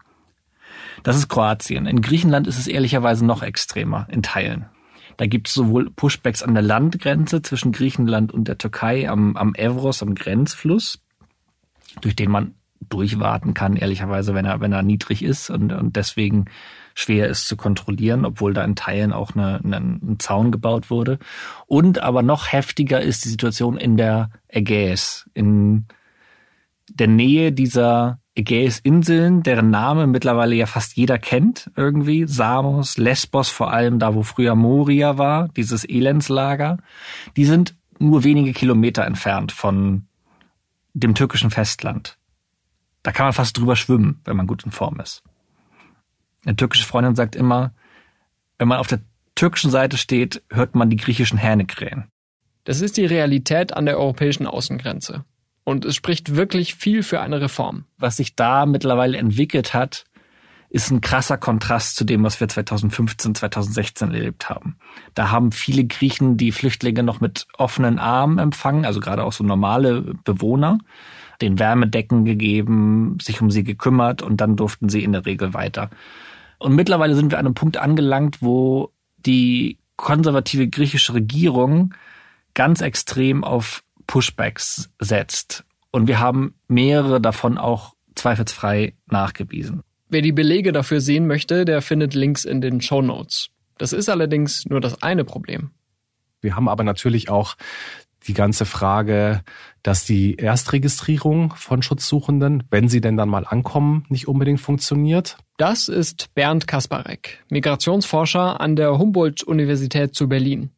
Das 1.02 1.16
ist 1.16 1.28
Kroatien. 1.28 1.86
In 1.86 2.00
Griechenland 2.00 2.46
ist 2.46 2.58
es 2.58 2.66
ehrlicherweise 2.66 3.24
noch 3.24 3.42
extremer 3.42 4.06
in 4.10 4.22
Teilen. 4.22 4.66
Da 5.16 5.26
gibt 5.26 5.48
es 5.48 5.54
sowohl 5.54 5.90
Pushbacks 5.90 6.42
an 6.42 6.54
der 6.54 6.62
Landgrenze 6.62 7.42
zwischen 7.42 7.72
Griechenland 7.72 8.32
und 8.32 8.48
der 8.48 8.58
Türkei 8.58 9.08
am, 9.08 9.36
am 9.36 9.54
Evros, 9.54 10.02
am 10.02 10.14
Grenzfluss, 10.14 11.00
durch 12.00 12.16
den 12.16 12.30
man 12.30 12.54
durchwarten 12.80 13.54
kann, 13.54 13.76
ehrlicherweise, 13.76 14.34
wenn 14.34 14.44
er, 14.44 14.60
wenn 14.60 14.72
er 14.72 14.82
niedrig 14.82 15.22
ist 15.22 15.48
und, 15.48 15.72
und 15.72 15.96
deswegen 15.96 16.46
schwer 16.96 17.28
ist 17.28 17.46
zu 17.46 17.56
kontrollieren, 17.56 18.24
obwohl 18.24 18.54
da 18.54 18.64
in 18.64 18.74
Teilen 18.74 19.12
auch 19.12 19.36
eine, 19.36 19.60
eine, 19.62 19.76
ein 19.76 20.16
Zaun 20.18 20.50
gebaut 20.50 20.90
wurde. 20.90 21.18
Und 21.66 22.02
aber 22.02 22.22
noch 22.22 22.50
heftiger 22.52 23.00
ist 23.02 23.24
die 23.26 23.28
Situation 23.28 23.76
in 23.76 23.98
der 23.98 24.30
Ägäis, 24.48 25.28
in 25.34 25.84
der 26.88 27.08
Nähe 27.08 27.52
dieser 27.52 28.18
Ägäisinseln, 28.34 29.42
deren 29.42 29.70
Name 29.70 30.06
mittlerweile 30.06 30.54
ja 30.54 30.64
fast 30.64 30.96
jeder 30.96 31.18
kennt 31.18 31.70
irgendwie. 31.76 32.26
Samos, 32.26 32.96
Lesbos 32.96 33.50
vor 33.50 33.72
allem, 33.72 33.98
da 33.98 34.14
wo 34.14 34.22
früher 34.22 34.54
Moria 34.54 35.18
war, 35.18 35.48
dieses 35.48 35.84
Elendslager. 35.84 36.78
Die 37.36 37.44
sind 37.44 37.76
nur 37.98 38.24
wenige 38.24 38.54
Kilometer 38.54 39.04
entfernt 39.04 39.52
von 39.52 40.06
dem 40.94 41.14
türkischen 41.14 41.50
Festland. 41.50 42.16
Da 43.02 43.12
kann 43.12 43.26
man 43.26 43.32
fast 43.34 43.58
drüber 43.58 43.76
schwimmen, 43.76 44.20
wenn 44.24 44.36
man 44.36 44.46
gut 44.46 44.64
in 44.64 44.72
Form 44.72 44.98
ist. 44.98 45.22
Eine 46.46 46.56
türkische 46.56 46.86
Freundin 46.86 47.16
sagt 47.16 47.36
immer, 47.36 47.74
wenn 48.58 48.68
man 48.68 48.78
auf 48.78 48.86
der 48.86 49.00
türkischen 49.34 49.70
Seite 49.70 49.98
steht, 49.98 50.42
hört 50.50 50.74
man 50.74 50.88
die 50.88 50.96
griechischen 50.96 51.38
Hähne 51.38 51.66
krähen. 51.66 52.04
Das 52.64 52.80
ist 52.80 52.96
die 52.96 53.04
Realität 53.04 53.76
an 53.76 53.84
der 53.84 53.98
europäischen 53.98 54.46
Außengrenze. 54.46 55.24
Und 55.64 55.84
es 55.84 55.96
spricht 55.96 56.36
wirklich 56.36 56.76
viel 56.76 57.02
für 57.02 57.20
eine 57.20 57.40
Reform. 57.40 57.84
Was 57.98 58.16
sich 58.16 58.36
da 58.36 58.64
mittlerweile 58.66 59.18
entwickelt 59.18 59.74
hat, 59.74 60.04
ist 60.68 60.90
ein 60.90 61.00
krasser 61.00 61.36
Kontrast 61.36 61.96
zu 61.96 62.04
dem, 62.04 62.22
was 62.22 62.40
wir 62.40 62.48
2015, 62.48 63.34
2016 63.34 64.12
erlebt 64.12 64.48
haben. 64.48 64.76
Da 65.14 65.30
haben 65.30 65.52
viele 65.52 65.84
Griechen 65.84 66.36
die 66.36 66.52
Flüchtlinge 66.52 67.02
noch 67.02 67.20
mit 67.20 67.46
offenen 67.56 67.98
Armen 67.98 68.38
empfangen, 68.38 68.84
also 68.84 69.00
gerade 69.00 69.24
auch 69.24 69.32
so 69.32 69.44
normale 69.44 70.14
Bewohner, 70.24 70.78
den 71.40 71.58
Wärmedecken 71.58 72.24
gegeben, 72.24 73.18
sich 73.20 73.40
um 73.40 73.50
sie 73.50 73.64
gekümmert 73.64 74.22
und 74.22 74.40
dann 74.40 74.56
durften 74.56 74.88
sie 74.88 75.04
in 75.04 75.12
der 75.12 75.26
Regel 75.26 75.54
weiter. 75.54 75.90
Und 76.58 76.74
mittlerweile 76.74 77.14
sind 77.14 77.30
wir 77.30 77.38
an 77.38 77.46
einem 77.46 77.54
Punkt 77.54 77.76
angelangt, 77.76 78.42
wo 78.42 78.92
die 79.18 79.78
konservative 79.96 80.68
griechische 80.68 81.14
Regierung 81.14 81.94
ganz 82.54 82.80
extrem 82.80 83.44
auf 83.44 83.82
Pushbacks 84.06 84.90
setzt. 84.98 85.64
Und 85.90 86.06
wir 86.08 86.20
haben 86.20 86.54
mehrere 86.68 87.20
davon 87.20 87.58
auch 87.58 87.94
zweifelsfrei 88.14 88.94
nachgewiesen. 89.06 89.82
Wer 90.08 90.22
die 90.22 90.32
Belege 90.32 90.72
dafür 90.72 91.00
sehen 91.00 91.26
möchte, 91.26 91.64
der 91.64 91.82
findet 91.82 92.14
Links 92.14 92.44
in 92.44 92.60
den 92.60 92.80
Show 92.80 93.02
Notes. 93.02 93.48
Das 93.78 93.92
ist 93.92 94.08
allerdings 94.08 94.66
nur 94.66 94.80
das 94.80 95.02
eine 95.02 95.24
Problem. 95.24 95.70
Wir 96.40 96.54
haben 96.54 96.68
aber 96.68 96.84
natürlich 96.84 97.28
auch 97.28 97.56
die 98.26 98.34
ganze 98.34 98.64
Frage, 98.64 99.42
dass 99.82 100.04
die 100.04 100.36
Erstregistrierung 100.36 101.54
von 101.56 101.82
Schutzsuchenden, 101.82 102.64
wenn 102.70 102.88
sie 102.88 103.00
denn 103.00 103.16
dann 103.16 103.28
mal 103.28 103.46
ankommen, 103.46 104.04
nicht 104.08 104.28
unbedingt 104.28 104.60
funktioniert. 104.60 105.36
Das 105.56 105.88
ist 105.88 106.34
Bernd 106.34 106.66
Kasparek, 106.66 107.44
Migrationsforscher 107.48 108.60
an 108.60 108.76
der 108.76 108.98
Humboldt-Universität 108.98 110.14
zu 110.14 110.28
Berlin. 110.28 110.70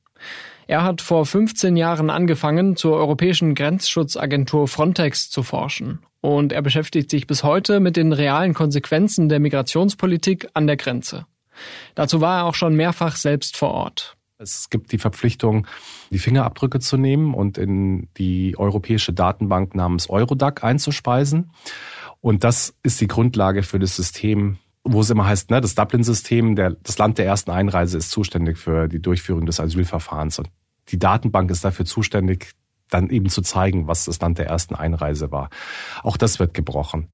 Er 0.66 0.84
hat 0.84 1.00
vor 1.00 1.24
15 1.24 1.76
Jahren 1.76 2.10
angefangen, 2.10 2.76
zur 2.76 2.96
europäischen 2.96 3.54
Grenzschutzagentur 3.54 4.68
Frontex 4.68 5.30
zu 5.30 5.42
forschen 5.42 6.00
und 6.20 6.52
er 6.52 6.60
beschäftigt 6.60 7.08
sich 7.10 7.26
bis 7.26 7.42
heute 7.42 7.80
mit 7.80 7.96
den 7.96 8.12
realen 8.12 8.52
Konsequenzen 8.52 9.30
der 9.30 9.40
Migrationspolitik 9.40 10.48
an 10.52 10.66
der 10.66 10.76
Grenze. 10.76 11.26
Dazu 11.94 12.20
war 12.20 12.40
er 12.40 12.44
auch 12.44 12.54
schon 12.54 12.74
mehrfach 12.74 13.16
selbst 13.16 13.56
vor 13.56 13.70
Ort. 13.70 14.17
Es 14.40 14.70
gibt 14.70 14.92
die 14.92 14.98
Verpflichtung, 14.98 15.66
die 16.10 16.20
Fingerabdrücke 16.20 16.78
zu 16.78 16.96
nehmen 16.96 17.34
und 17.34 17.58
in 17.58 18.08
die 18.16 18.56
europäische 18.56 19.12
Datenbank 19.12 19.74
namens 19.74 20.08
Eurodac 20.08 20.62
einzuspeisen. 20.62 21.50
Und 22.20 22.44
das 22.44 22.76
ist 22.84 23.00
die 23.00 23.08
Grundlage 23.08 23.64
für 23.64 23.80
das 23.80 23.96
System, 23.96 24.58
wo 24.84 25.00
es 25.00 25.10
immer 25.10 25.26
heißt, 25.26 25.50
ne, 25.50 25.60
das 25.60 25.74
Dublin-System, 25.74 26.54
das 26.54 26.98
Land 26.98 27.18
der 27.18 27.26
ersten 27.26 27.50
Einreise 27.50 27.98
ist 27.98 28.12
zuständig 28.12 28.58
für 28.58 28.86
die 28.86 29.02
Durchführung 29.02 29.44
des 29.44 29.58
Asylverfahrens. 29.58 30.38
Und 30.38 30.50
die 30.88 31.00
Datenbank 31.00 31.50
ist 31.50 31.64
dafür 31.64 31.84
zuständig, 31.84 32.52
dann 32.90 33.10
eben 33.10 33.28
zu 33.28 33.42
zeigen, 33.42 33.88
was 33.88 34.04
das 34.04 34.20
Land 34.20 34.38
der 34.38 34.46
ersten 34.46 34.76
Einreise 34.76 35.32
war. 35.32 35.50
Auch 36.04 36.16
das 36.16 36.38
wird 36.38 36.54
gebrochen. 36.54 37.08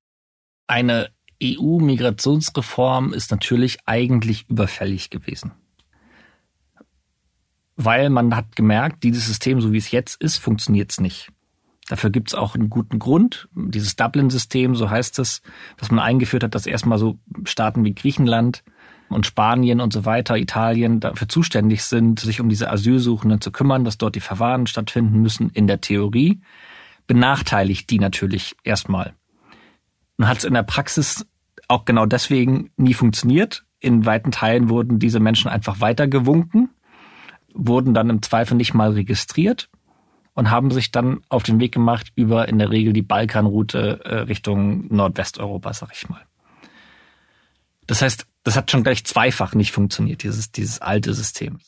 Eine 0.66 1.08
EU-Migrationsreform 1.42 3.14
ist 3.14 3.30
natürlich 3.30 3.78
eigentlich 3.86 4.48
überfällig 4.48 5.08
gewesen. 5.08 5.52
Weil 7.76 8.10
man 8.10 8.36
hat 8.36 8.56
gemerkt, 8.56 9.02
dieses 9.02 9.26
System, 9.26 9.60
so 9.60 9.72
wie 9.72 9.78
es 9.78 9.90
jetzt 9.90 10.20
ist, 10.20 10.38
funktioniert 10.38 10.92
es 10.92 11.00
nicht. 11.00 11.30
Dafür 11.88 12.10
gibt 12.10 12.28
es 12.28 12.34
auch 12.34 12.54
einen 12.54 12.70
guten 12.70 12.98
Grund. 12.98 13.48
Dieses 13.54 13.96
Dublin-System, 13.96 14.74
so 14.74 14.88
heißt 14.88 15.18
es, 15.18 15.42
was 15.78 15.90
man 15.90 16.00
eingeführt 16.00 16.44
hat, 16.44 16.54
dass 16.54 16.66
erstmal 16.66 16.98
so 16.98 17.18
Staaten 17.44 17.84
wie 17.84 17.94
Griechenland 17.94 18.64
und 19.10 19.26
Spanien 19.26 19.80
und 19.80 19.92
so 19.92 20.06
weiter, 20.06 20.38
Italien 20.38 21.00
dafür 21.00 21.28
zuständig 21.28 21.84
sind, 21.84 22.20
sich 22.20 22.40
um 22.40 22.48
diese 22.48 22.70
Asylsuchenden 22.70 23.40
zu 23.40 23.52
kümmern, 23.52 23.84
dass 23.84 23.98
dort 23.98 24.14
die 24.14 24.20
Verfahren 24.20 24.66
stattfinden 24.66 25.20
müssen, 25.20 25.50
in 25.50 25.66
der 25.66 25.80
Theorie, 25.80 26.40
benachteiligt 27.06 27.90
die 27.90 27.98
natürlich 27.98 28.56
erstmal. 28.64 29.12
Und 30.16 30.26
hat 30.26 30.38
es 30.38 30.44
in 30.44 30.54
der 30.54 30.62
Praxis 30.62 31.26
auch 31.68 31.84
genau 31.84 32.06
deswegen 32.06 32.70
nie 32.76 32.94
funktioniert. 32.94 33.64
In 33.78 34.06
weiten 34.06 34.30
Teilen 34.30 34.70
wurden 34.70 34.98
diese 34.98 35.20
Menschen 35.20 35.50
einfach 35.50 35.80
weitergewunken, 35.80 36.70
wurden 37.54 37.94
dann 37.94 38.10
im 38.10 38.22
Zweifel 38.22 38.56
nicht 38.56 38.74
mal 38.74 38.92
registriert 38.92 39.68
und 40.34 40.50
haben 40.50 40.70
sich 40.70 40.90
dann 40.90 41.20
auf 41.28 41.44
den 41.44 41.60
Weg 41.60 41.72
gemacht 41.72 42.08
über 42.16 42.48
in 42.48 42.58
der 42.58 42.70
Regel 42.70 42.92
die 42.92 43.02
Balkanroute 43.02 44.00
äh, 44.04 44.14
Richtung 44.20 44.94
Nordwesteuropa, 44.94 45.72
sag 45.72 45.90
ich 45.92 46.08
mal. 46.08 46.22
Das 47.86 48.02
heißt, 48.02 48.26
das 48.42 48.56
hat 48.56 48.70
schon 48.70 48.82
gleich 48.82 49.04
zweifach 49.04 49.54
nicht 49.54 49.72
funktioniert, 49.72 50.22
dieses, 50.22 50.50
dieses 50.50 50.80
alte 50.80 51.14
System. 51.14 51.60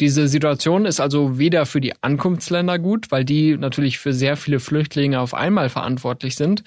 Diese 0.00 0.28
Situation 0.28 0.84
ist 0.84 1.00
also 1.00 1.38
weder 1.38 1.64
für 1.64 1.80
die 1.80 1.94
Ankunftsländer 2.02 2.78
gut, 2.78 3.10
weil 3.10 3.24
die 3.24 3.56
natürlich 3.56 3.98
für 3.98 4.12
sehr 4.12 4.36
viele 4.36 4.60
Flüchtlinge 4.60 5.20
auf 5.20 5.32
einmal 5.34 5.68
verantwortlich 5.70 6.36
sind, 6.36 6.62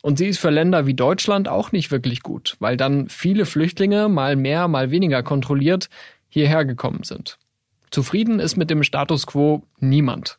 und 0.00 0.18
sie 0.18 0.28
ist 0.28 0.38
für 0.38 0.50
Länder 0.50 0.86
wie 0.86 0.94
Deutschland 0.94 1.48
auch 1.48 1.72
nicht 1.72 1.90
wirklich 1.90 2.22
gut, 2.22 2.56
weil 2.60 2.76
dann 2.76 3.08
viele 3.08 3.46
Flüchtlinge 3.46 4.08
mal 4.08 4.36
mehr, 4.36 4.68
mal 4.68 4.90
weniger 4.90 5.22
kontrolliert 5.22 5.88
hierher 6.28 6.64
gekommen 6.64 7.02
sind. 7.02 7.38
Zufrieden 7.90 8.40
ist 8.40 8.56
mit 8.56 8.70
dem 8.70 8.82
Status 8.82 9.26
quo 9.26 9.62
niemand. 9.78 10.38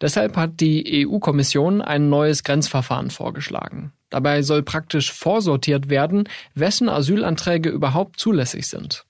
Deshalb 0.00 0.36
hat 0.36 0.60
die 0.60 1.06
EU-Kommission 1.06 1.82
ein 1.82 2.08
neues 2.08 2.42
Grenzverfahren 2.42 3.10
vorgeschlagen. 3.10 3.92
Dabei 4.08 4.42
soll 4.42 4.62
praktisch 4.62 5.12
vorsortiert 5.12 5.90
werden, 5.90 6.28
wessen 6.54 6.88
Asylanträge 6.88 7.68
überhaupt 7.68 8.18
zulässig 8.18 8.66
sind. 8.66 9.04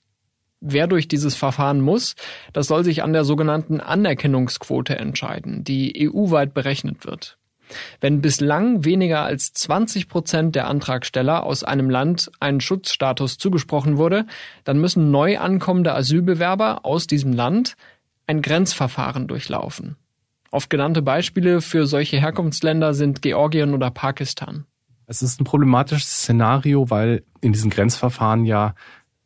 Wer 0.60 0.86
durch 0.86 1.08
dieses 1.08 1.36
Verfahren 1.36 1.80
muss, 1.80 2.16
das 2.52 2.66
soll 2.66 2.84
sich 2.84 3.02
an 3.02 3.14
der 3.14 3.24
sogenannten 3.24 3.80
Anerkennungsquote 3.80 4.96
entscheiden, 4.96 5.64
die 5.64 6.10
EU-weit 6.12 6.52
berechnet 6.52 7.06
wird. 7.06 7.38
Wenn 8.00 8.20
bislang 8.20 8.84
weniger 8.84 9.22
als 9.22 9.52
20 9.52 10.08
Prozent 10.08 10.54
der 10.54 10.68
Antragsteller 10.68 11.44
aus 11.44 11.64
einem 11.64 11.90
Land 11.90 12.30
einen 12.40 12.60
Schutzstatus 12.60 13.38
zugesprochen 13.38 13.96
wurde, 13.96 14.26
dann 14.64 14.80
müssen 14.80 15.10
neu 15.10 15.38
ankommende 15.38 15.94
Asylbewerber 15.94 16.84
aus 16.84 17.06
diesem 17.06 17.32
Land 17.32 17.76
ein 18.26 18.42
Grenzverfahren 18.42 19.26
durchlaufen. 19.28 19.96
Oft 20.50 20.70
genannte 20.70 21.02
Beispiele 21.02 21.60
für 21.60 21.86
solche 21.86 22.20
Herkunftsländer 22.20 22.94
sind 22.94 23.22
Georgien 23.22 23.74
oder 23.74 23.90
Pakistan. 23.90 24.66
Es 25.06 25.22
ist 25.22 25.40
ein 25.40 25.44
problematisches 25.44 26.08
Szenario, 26.08 26.90
weil 26.90 27.24
in 27.40 27.52
diesen 27.52 27.70
Grenzverfahren 27.70 28.44
ja 28.44 28.74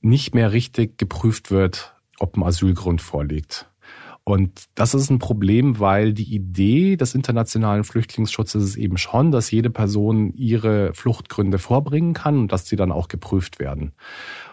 nicht 0.00 0.34
mehr 0.34 0.52
richtig 0.52 0.98
geprüft 0.98 1.50
wird, 1.50 1.94
ob 2.18 2.36
ein 2.36 2.42
Asylgrund 2.42 3.02
vorliegt. 3.02 3.68
Und 4.26 4.64
das 4.74 4.94
ist 4.94 5.10
ein 5.10 5.18
Problem, 5.18 5.80
weil 5.80 6.14
die 6.14 6.34
Idee 6.34 6.96
des 6.96 7.14
internationalen 7.14 7.84
Flüchtlingsschutzes 7.84 8.64
ist 8.64 8.76
eben 8.76 8.96
schon, 8.96 9.30
dass 9.30 9.50
jede 9.50 9.68
Person 9.68 10.32
ihre 10.32 10.94
Fluchtgründe 10.94 11.58
vorbringen 11.58 12.14
kann 12.14 12.38
und 12.38 12.52
dass 12.52 12.66
sie 12.66 12.76
dann 12.76 12.90
auch 12.90 13.08
geprüft 13.08 13.58
werden. 13.58 13.92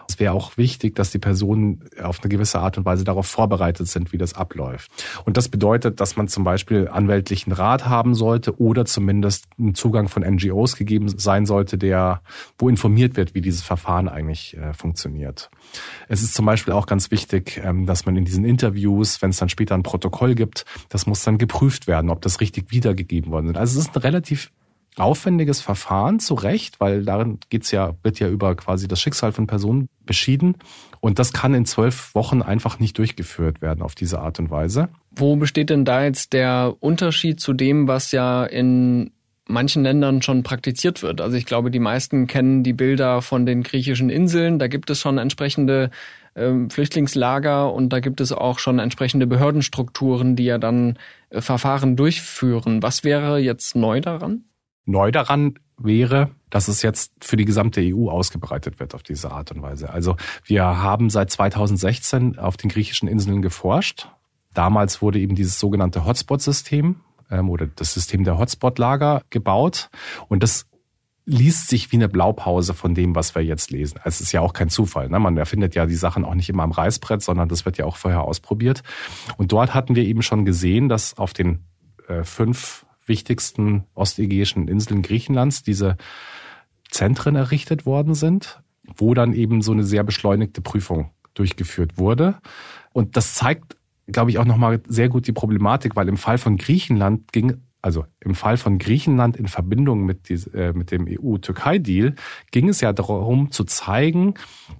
Es 0.08 0.18
wäre 0.18 0.32
auch 0.32 0.56
wichtig, 0.56 0.94
dass 0.94 1.10
die 1.10 1.18
Personen 1.18 1.84
auf 2.02 2.20
eine 2.20 2.28
gewisse 2.28 2.60
Art 2.60 2.78
und 2.78 2.84
Weise 2.84 3.04
darauf 3.04 3.26
vorbereitet 3.26 3.88
sind, 3.88 4.12
wie 4.12 4.18
das 4.18 4.34
abläuft. 4.34 4.90
Und 5.24 5.36
das 5.36 5.48
bedeutet, 5.48 6.00
dass 6.00 6.16
man 6.16 6.28
zum 6.28 6.44
Beispiel 6.44 6.88
anwältlichen 6.88 7.52
Rat 7.52 7.86
haben 7.86 8.14
sollte 8.14 8.60
oder 8.60 8.84
zumindest 8.84 9.46
einen 9.58 9.74
Zugang 9.74 10.08
von 10.08 10.22
NGOs 10.22 10.76
gegeben 10.76 11.08
sein 11.16 11.46
sollte, 11.46 11.78
der, 11.78 12.22
wo 12.58 12.68
informiert 12.68 13.16
wird, 13.16 13.34
wie 13.34 13.40
dieses 13.40 13.62
Verfahren 13.62 14.08
eigentlich 14.08 14.56
äh, 14.56 14.72
funktioniert. 14.72 15.50
Es 16.08 16.22
ist 16.22 16.34
zum 16.34 16.46
Beispiel 16.46 16.74
auch 16.74 16.86
ganz 16.86 17.10
wichtig, 17.10 17.60
ähm, 17.64 17.86
dass 17.86 18.06
man 18.06 18.16
in 18.16 18.24
diesen 18.24 18.44
Interviews, 18.44 19.22
wenn 19.22 19.30
es 19.30 19.38
dann 19.38 19.48
später 19.48 19.74
ein 19.74 19.82
Protokoll 19.82 20.34
gibt, 20.34 20.64
das 20.88 21.06
muss 21.06 21.22
dann 21.22 21.38
geprüft 21.38 21.86
werden, 21.86 22.10
ob 22.10 22.22
das 22.22 22.40
richtig 22.40 22.70
wiedergegeben 22.70 23.32
worden 23.32 23.50
ist. 23.50 23.56
Also 23.56 23.78
es 23.78 23.86
ist 23.86 23.96
ein 23.96 24.02
relativ 24.02 24.50
aufwendiges 24.96 25.60
Verfahren, 25.60 26.20
zu 26.20 26.34
Recht, 26.34 26.80
weil 26.80 27.04
darin 27.04 27.38
geht's 27.48 27.70
ja, 27.70 27.94
wird 28.02 28.18
ja 28.18 28.28
über 28.28 28.54
quasi 28.54 28.88
das 28.88 29.00
Schicksal 29.00 29.32
von 29.32 29.46
Personen 29.46 29.88
beschieden. 30.04 30.56
Und 31.00 31.18
das 31.18 31.32
kann 31.32 31.54
in 31.54 31.64
zwölf 31.64 32.14
Wochen 32.14 32.42
einfach 32.42 32.78
nicht 32.78 32.98
durchgeführt 32.98 33.62
werden 33.62 33.82
auf 33.82 33.94
diese 33.94 34.20
Art 34.20 34.38
und 34.38 34.50
Weise. 34.50 34.88
Wo 35.10 35.36
besteht 35.36 35.70
denn 35.70 35.84
da 35.84 36.04
jetzt 36.04 36.32
der 36.32 36.76
Unterschied 36.80 37.40
zu 37.40 37.52
dem, 37.54 37.88
was 37.88 38.12
ja 38.12 38.44
in 38.44 39.10
manchen 39.48 39.82
Ländern 39.82 40.22
schon 40.22 40.42
praktiziert 40.42 41.02
wird? 41.02 41.20
Also 41.20 41.36
ich 41.36 41.46
glaube, 41.46 41.70
die 41.70 41.80
meisten 41.80 42.26
kennen 42.26 42.62
die 42.62 42.72
Bilder 42.72 43.22
von 43.22 43.46
den 43.46 43.62
griechischen 43.62 44.10
Inseln. 44.10 44.58
Da 44.58 44.68
gibt 44.68 44.90
es 44.90 45.00
schon 45.00 45.18
entsprechende 45.18 45.90
ähm, 46.36 46.70
Flüchtlingslager 46.70 47.72
und 47.72 47.90
da 47.90 48.00
gibt 48.00 48.20
es 48.20 48.32
auch 48.32 48.58
schon 48.58 48.78
entsprechende 48.78 49.26
Behördenstrukturen, 49.26 50.36
die 50.36 50.44
ja 50.44 50.58
dann 50.58 50.98
äh, 51.30 51.40
Verfahren 51.40 51.96
durchführen. 51.96 52.82
Was 52.82 53.04
wäre 53.04 53.38
jetzt 53.38 53.74
neu 53.74 54.00
daran? 54.00 54.44
Neu 54.84 55.10
daran 55.10 55.54
wäre, 55.78 56.30
dass 56.50 56.68
es 56.68 56.82
jetzt 56.82 57.12
für 57.20 57.36
die 57.36 57.44
gesamte 57.44 57.80
EU 57.82 58.08
ausgebreitet 58.08 58.80
wird 58.80 58.94
auf 58.94 59.02
diese 59.02 59.30
Art 59.30 59.50
und 59.52 59.62
Weise. 59.62 59.90
Also 59.90 60.16
wir 60.44 60.64
haben 60.64 61.10
seit 61.10 61.30
2016 61.30 62.38
auf 62.38 62.56
den 62.56 62.70
griechischen 62.70 63.08
Inseln 63.08 63.42
geforscht. 63.42 64.08
Damals 64.54 65.00
wurde 65.00 65.18
eben 65.18 65.34
dieses 65.34 65.58
sogenannte 65.58 66.04
Hotspot-System 66.04 66.96
ähm, 67.30 67.50
oder 67.50 67.66
das 67.66 67.94
System 67.94 68.24
der 68.24 68.38
Hotspot-Lager 68.38 69.22
gebaut. 69.30 69.88
Und 70.28 70.42
das 70.42 70.66
liest 71.24 71.68
sich 71.68 71.92
wie 71.92 71.96
eine 71.96 72.08
Blaupause 72.08 72.74
von 72.74 72.94
dem, 72.94 73.14
was 73.14 73.34
wir 73.34 73.42
jetzt 73.42 73.70
lesen. 73.70 74.00
Es 74.04 74.20
ist 74.20 74.32
ja 74.32 74.40
auch 74.40 74.52
kein 74.52 74.68
Zufall. 74.68 75.08
Ne? 75.08 75.18
Man 75.20 75.36
erfindet 75.36 75.74
ja 75.74 75.86
die 75.86 75.94
Sachen 75.94 76.24
auch 76.24 76.34
nicht 76.34 76.48
immer 76.48 76.64
am 76.64 76.72
Reißbrett, 76.72 77.22
sondern 77.22 77.48
das 77.48 77.64
wird 77.64 77.78
ja 77.78 77.84
auch 77.84 77.96
vorher 77.96 78.22
ausprobiert. 78.22 78.82
Und 79.36 79.52
dort 79.52 79.72
hatten 79.72 79.94
wir 79.94 80.04
eben 80.04 80.22
schon 80.22 80.44
gesehen, 80.44 80.88
dass 80.88 81.16
auf 81.16 81.32
den 81.32 81.64
äh, 82.08 82.24
fünf 82.24 82.84
wichtigsten 83.06 83.84
ostägäischen 83.94 84.68
Inseln 84.68 85.02
Griechenlands 85.02 85.62
diese 85.62 85.96
Zentren 86.90 87.36
errichtet 87.36 87.86
worden 87.86 88.14
sind, 88.14 88.60
wo 88.96 89.14
dann 89.14 89.32
eben 89.32 89.62
so 89.62 89.72
eine 89.72 89.84
sehr 89.84 90.04
beschleunigte 90.04 90.60
Prüfung 90.60 91.10
durchgeführt 91.34 91.98
wurde. 91.98 92.38
Und 92.92 93.16
das 93.16 93.34
zeigt, 93.34 93.76
glaube 94.06 94.30
ich, 94.30 94.38
auch 94.38 94.44
nochmal 94.44 94.80
sehr 94.86 95.08
gut 95.08 95.26
die 95.26 95.32
Problematik, 95.32 95.96
weil 95.96 96.08
im 96.08 96.16
Fall 96.16 96.38
von 96.38 96.56
Griechenland 96.56 97.32
ging 97.32 97.62
also 97.82 98.06
im 98.20 98.36
Fall 98.36 98.56
von 98.56 98.78
Griechenland 98.78 99.36
in 99.36 99.48
Verbindung 99.48 100.04
mit, 100.04 100.28
die, 100.28 100.34
äh, 100.56 100.72
mit 100.72 100.92
dem 100.92 101.08
EU-Türkei-Deal 101.08 102.14
ging 102.52 102.68
es 102.68 102.80
ja 102.80 102.92
darum 102.92 103.50
zu 103.50 103.64
zeigen, 103.64 104.34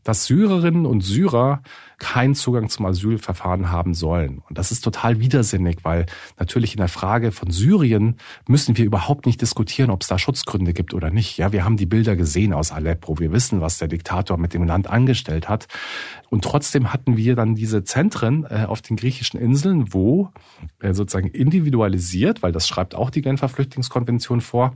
dass 0.05 0.27
Syrerinnen 0.27 0.87
und 0.87 1.01
Syrer 1.01 1.63
keinen 2.03 2.35
Zugang 2.35 2.69
zum 2.69 2.85
Asylverfahren 2.85 3.71
haben 3.71 3.95
sollen. 3.95 4.43
Und 4.49 4.59
das 4.59 4.73
ist 4.73 4.83
total 4.83 5.21
widersinnig, 5.21 5.79
weil 5.85 6.07
natürlich 6.37 6.73
in 6.75 6.79
der 6.79 6.89
Frage 6.89 7.31
von 7.31 7.53
Syrien 7.53 8.17
müssen 8.49 8.77
wir 8.77 8.85
überhaupt 8.85 9.25
nicht 9.25 9.41
diskutieren, 9.41 9.89
ob 9.89 10.03
es 10.03 10.09
da 10.09 10.19
Schutzgründe 10.19 10.73
gibt 10.73 10.95
oder 10.95 11.11
nicht. 11.11 11.39
Ja, 11.39 11.53
wir 11.53 11.65
haben 11.65 11.77
die 11.77 11.87
Bilder 11.87 12.17
gesehen 12.17 12.53
aus 12.53 12.73
Aleppo. 12.73 13.21
Wir 13.21 13.31
wissen, 13.31 13.61
was 13.61 13.79
der 13.79 13.87
Diktator 13.87 14.37
mit 14.37 14.53
dem 14.53 14.65
Land 14.65 14.91
angestellt 14.91 15.49
hat. 15.49 15.69
Und 16.29 16.43
trotzdem 16.43 16.93
hatten 16.93 17.17
wir 17.17 17.37
dann 17.37 17.55
diese 17.55 17.85
Zentren 17.85 18.47
äh, 18.51 18.65
auf 18.67 18.83
den 18.83 18.97
griechischen 18.97 19.39
Inseln, 19.39 19.95
wo 19.95 20.31
sozusagen 20.81 21.29
individualisiert, 21.29 22.43
weil 22.43 22.51
das 22.51 22.67
schreibt 22.67 22.97
auch 22.97 23.11
die 23.11 23.23
Genfer 23.23 23.49
Flüchtlingskonvention 23.49 24.41
vor, 24.41 24.75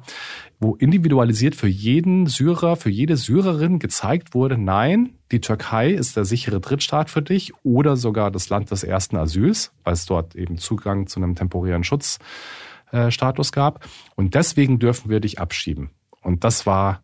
wo 0.60 0.76
individualisiert 0.76 1.56
für 1.56 1.66
jeden 1.66 2.26
Syrer, 2.26 2.76
für 2.76 2.90
jede 2.90 3.16
Syrerin 3.16 3.78
gezeigt 3.78 4.34
wurde, 4.34 4.56
nein, 4.58 5.14
die 5.32 5.40
Türkei 5.40 5.90
ist 5.90 6.16
der 6.16 6.24
sichere 6.24 6.60
Drittstaat 6.60 7.10
für 7.10 7.22
dich 7.22 7.52
oder 7.64 7.96
sogar 7.96 8.30
das 8.30 8.48
Land 8.48 8.70
des 8.70 8.84
ersten 8.84 9.16
Asyls, 9.16 9.72
weil 9.82 9.94
es 9.94 10.06
dort 10.06 10.36
eben 10.36 10.58
Zugang 10.58 11.06
zu 11.08 11.18
einem 11.20 11.34
temporären 11.34 11.82
Schutzstatus 11.84 13.52
gab. 13.52 13.86
Und 14.14 14.34
deswegen 14.34 14.78
dürfen 14.78 15.10
wir 15.10 15.20
dich 15.20 15.40
abschieben. 15.40 15.90
Und 16.22 16.44
das 16.44 16.66
war, 16.66 17.02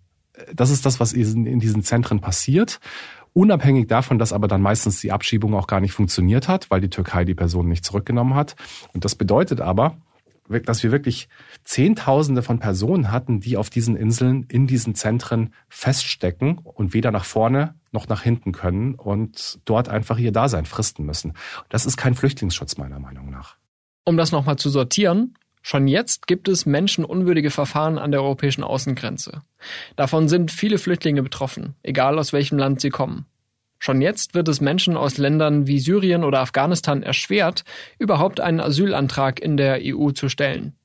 das 0.55 0.71
ist 0.71 0.87
das, 0.87 1.01
was 1.01 1.13
in 1.13 1.59
diesen 1.59 1.83
Zentren 1.83 2.21
passiert. 2.21 2.81
Unabhängig 3.35 3.89
davon, 3.89 4.19
dass 4.19 4.33
aber 4.33 4.47
dann 4.47 4.63
meistens 4.63 5.01
die 5.01 5.11
Abschiebung 5.11 5.55
auch 5.55 5.67
gar 5.67 5.81
nicht 5.81 5.93
funktioniert 5.93 6.49
hat, 6.49 6.71
weil 6.71 6.81
die 6.81 6.91
Türkei 6.91 7.25
die 7.25 7.35
Person 7.35 7.69
nicht 7.69 7.85
zurückgenommen 7.85 8.35
hat. 8.35 8.55
Und 8.93 9.05
das 9.05 9.15
bedeutet 9.15 9.61
aber, 9.61 9.97
dass 10.49 10.83
wir 10.83 10.93
wirklich 10.93 11.29
Zehntausende 11.65 12.43
von 12.43 12.59
Personen 12.59 13.11
hatten, 13.11 13.41
die 13.41 13.57
auf 13.57 13.71
diesen 13.71 13.97
Inseln, 13.97 14.45
in 14.49 14.67
diesen 14.67 14.95
Zentren 14.95 15.55
feststecken 15.69 16.59
und 16.59 16.95
weder 16.95 17.11
nach 17.11 17.25
vorne 17.25 17.75
noch 17.93 18.09
nach 18.09 18.23
hinten 18.23 18.53
können 18.53 18.95
und 18.95 19.61
dort 19.65 19.89
einfach 19.89 20.19
ihr 20.19 20.33
Dasein 20.33 20.67
fristen 20.67 21.05
müssen. 21.05 21.35
Das 21.69 21.87
ist 21.87 21.97
kein 21.97 22.15
Flüchtlingsschutz 22.15 22.77
meiner 22.77 22.99
Meinung 22.99 23.31
nach. 23.31 23.57
Um 24.05 24.17
das 24.17 24.33
nochmal 24.33 24.57
zu 24.57 24.69
sortieren, 24.71 25.35
Schon 25.65 25.87
jetzt 25.87 26.27
gibt 26.27 26.49
es 26.49 26.67
menschenunwürdige 26.67 27.51
Verfahren 27.51 27.97
an 27.97 28.11
der 28.11 28.21
europäischen 28.21 28.65
Außengrenze. 28.65 29.43
Davon 29.95 30.29
sind 30.29 30.51
viele 30.51 30.77
Flüchtlinge 30.77 31.23
betroffen, 31.23 31.77
egal 31.85 32.19
aus 32.19 32.33
welchem 32.33 32.59
Land 32.59 32.81
sie 32.81 32.91
kommen. 32.91 33.27
Schon 33.85 34.01
jetzt 34.01 34.35
wird 34.35 34.47
es 34.47 34.61
Menschen 34.61 34.97
aus 34.97 35.19
Ländern 35.19 35.67
wie 35.67 35.81
Syrien 35.81 36.23
oder 36.23 36.39
Afghanistan 36.39 37.03
erschwert, 37.03 37.65
überhaupt 37.99 38.39
einen 38.39 38.61
Asylantrag 38.61 39.41
in 39.41 39.57
der 39.57 39.81
EU 39.83 40.13
zu 40.13 40.29
stellen. 40.29 40.77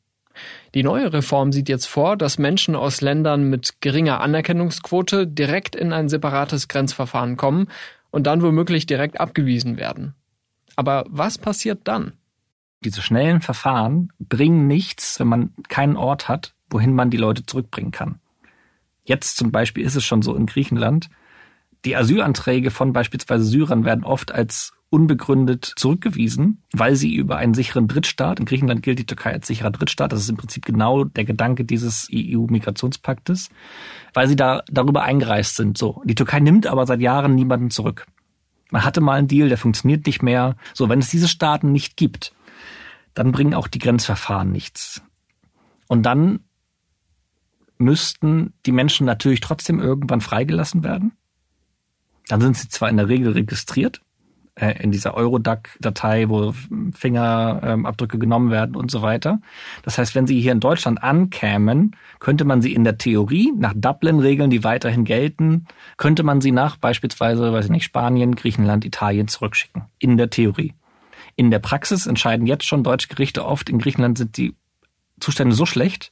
Die 0.74 0.82
neue 0.82 1.14
Reform 1.14 1.52
sieht 1.52 1.70
jetzt 1.70 1.86
vor, 1.86 2.18
dass 2.18 2.40
Menschen 2.40 2.76
aus 2.76 3.02
Ländern 3.02 3.52
mit 3.52 3.82
geringer 3.82 4.20
Anerkennungsquote 4.20 5.28
direkt 5.28 5.76
in 5.76 5.94
ein 5.94 6.10
separates 6.10 6.70
Grenzverfahren 6.70 7.38
kommen 7.38 7.68
und 8.10 8.26
dann 8.26 8.42
womöglich 8.42 8.88
direkt 8.88 9.20
abgewiesen 9.20 9.78
werden. 9.78 10.16
Aber 10.76 11.06
was 11.08 11.38
passiert 11.38 11.82
dann? 11.84 12.14
Diese 12.84 13.04
schnellen 13.04 13.42
Verfahren 13.42 14.12
bringen 14.18 14.66
nichts, 14.66 15.20
wenn 15.20 15.28
man 15.28 15.54
keinen 15.70 15.98
Ort 15.98 16.30
hat, 16.30 16.56
wohin 16.72 16.96
man 16.96 17.12
die 17.12 17.18
Leute 17.18 17.46
zurückbringen 17.46 17.92
kann. 17.92 18.20
Jetzt 19.04 19.38
zum 19.38 19.52
Beispiel 19.52 19.86
ist 19.86 19.96
es 19.96 20.04
schon 20.04 20.24
so 20.24 20.34
in 20.36 20.48
Griechenland, 20.48 21.12
die 21.88 21.96
Asylanträge 21.96 22.70
von 22.70 22.92
beispielsweise 22.92 23.46
Syrern 23.46 23.86
werden 23.86 24.04
oft 24.04 24.34
als 24.34 24.74
unbegründet 24.90 25.72
zurückgewiesen, 25.78 26.62
weil 26.74 26.98
sie 26.98 27.16
über 27.16 27.38
einen 27.38 27.54
sicheren 27.54 27.88
Drittstaat, 27.88 28.42
in 28.42 28.46
Griechenland 28.46 28.84
gilt 28.84 29.00
die 29.00 29.06
Türkei 29.06 29.32
als 29.32 29.48
sicherer 29.48 29.72
Drittstaat, 29.72 30.12
das 30.12 30.20
ist 30.20 30.30
im 30.30 30.36
Prinzip 30.36 30.66
genau 30.66 31.06
der 31.06 31.24
Gedanke 31.24 31.64
dieses 31.64 32.10
EU-Migrationspaktes, 32.14 33.50
weil 34.14 34.28
sie 34.28 34.36
da 34.36 34.64
darüber 34.70 35.04
eingereist 35.04 35.56
sind. 35.56 35.78
So, 35.78 36.02
die 36.04 36.16
Türkei 36.16 36.42
nimmt 36.42 36.68
aber 36.68 36.86
seit 36.86 37.00
Jahren 37.00 37.36
niemanden 37.36 37.70
zurück. 37.70 38.06
Man 38.70 38.84
hatte 38.84 39.00
mal 39.00 39.18
einen 39.18 39.30
Deal, 39.30 39.48
der 39.48 39.58
funktioniert 39.58 40.06
nicht 40.06 40.22
mehr. 40.22 40.58
So, 40.74 40.90
wenn 40.90 41.00
es 41.00 41.10
diese 41.10 41.30
Staaten 41.30 41.72
nicht 41.72 41.96
gibt, 41.96 42.34
dann 43.14 43.32
bringen 43.32 43.54
auch 43.54 43.70
die 43.70 43.80
Grenzverfahren 43.80 44.52
nichts. 44.52 45.02
Und 45.88 46.04
dann 46.04 46.42
müssten 47.78 48.54
die 48.66 48.74
Menschen 48.74 49.06
natürlich 49.06 49.40
trotzdem 49.40 49.80
irgendwann 49.80 50.20
freigelassen 50.20 50.84
werden. 50.84 51.14
Dann 52.28 52.42
sind 52.42 52.58
sie 52.58 52.70
zwar 52.70 52.90
in 52.90 52.98
der 52.98 53.08
Regel 53.08 53.34
registriert, 53.34 54.02
äh, 54.56 54.82
in 54.84 54.92
dieser 54.92 55.14
Eurodac-Datei, 55.14 56.30
wo 56.30 56.54
Fingerabdrücke 56.94 58.18
genommen 58.18 58.52
werden 58.52 58.76
und 58.76 58.90
so 58.92 59.02
weiter. 59.02 59.40
Das 59.84 59.98
heißt, 59.98 60.16
wenn 60.16 60.28
sie 60.28 60.42
hier 60.42 60.52
in 60.52 60.60
Deutschland 60.60 61.04
ankämen, 61.04 61.96
könnte 62.20 62.44
man 62.44 62.62
sie 62.62 62.74
in 62.74 62.84
der 62.84 62.98
Theorie 62.98 63.54
nach 63.56 63.74
Dublin-Regeln, 63.76 64.50
die 64.50 64.64
weiterhin 64.64 65.06
gelten, 65.06 65.68
könnte 65.98 66.24
man 66.24 66.42
sie 66.42 66.52
nach 66.52 66.78
beispielsweise, 66.78 67.54
weiß 67.54 67.66
ich 67.66 67.72
nicht, 67.72 67.84
Spanien, 67.84 68.36
Griechenland, 68.36 68.84
Italien 68.84 69.28
zurückschicken. 69.28 69.84
In 70.00 70.18
der 70.18 70.30
Theorie. 70.30 70.74
In 71.36 71.52
der 71.52 71.60
Praxis 71.60 72.08
entscheiden 72.08 72.48
jetzt 72.48 72.66
schon 72.66 72.84
deutsche 72.84 73.10
Gerichte 73.10 73.46
oft, 73.46 73.70
in 73.70 73.78
Griechenland 73.78 74.18
sind 74.18 74.38
die 74.38 74.56
Zustände 75.20 75.56
so 75.56 75.66
schlecht, 75.68 76.12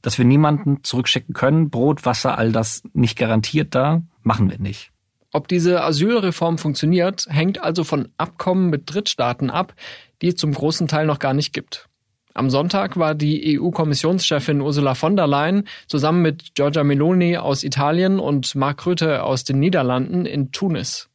dass 0.00 0.16
wir 0.16 0.24
niemanden 0.24 0.84
zurückschicken 0.84 1.34
können. 1.34 1.70
Brot, 1.70 2.06
Wasser, 2.06 2.38
all 2.38 2.52
das 2.52 2.82
nicht 2.94 3.18
garantiert 3.18 3.74
da, 3.74 4.02
machen 4.22 4.48
wir 4.50 4.58
nicht. 4.58 4.90
Ob 5.32 5.48
diese 5.48 5.82
Asylreform 5.82 6.58
funktioniert, 6.58 7.26
hängt 7.28 7.62
also 7.62 7.84
von 7.84 8.08
Abkommen 8.16 8.70
mit 8.70 8.82
Drittstaaten 8.92 9.50
ab, 9.50 9.74
die 10.22 10.28
es 10.28 10.36
zum 10.36 10.52
großen 10.52 10.88
Teil 10.88 11.06
noch 11.06 11.18
gar 11.18 11.34
nicht 11.34 11.52
gibt. 11.52 11.88
Am 12.34 12.50
Sonntag 12.50 12.96
war 12.96 13.14
die 13.14 13.58
EU-Kommissionschefin 13.58 14.60
Ursula 14.60 14.94
von 14.94 15.16
der 15.16 15.26
Leyen 15.26 15.64
zusammen 15.88 16.22
mit 16.22 16.54
Giorgia 16.54 16.84
Meloni 16.84 17.36
aus 17.36 17.64
Italien 17.64 18.20
und 18.20 18.54
Mark 18.54 18.86
Rutte 18.86 19.24
aus 19.24 19.44
den 19.44 19.58
Niederlanden 19.58 20.24
in 20.24 20.52
Tunis. 20.52 21.10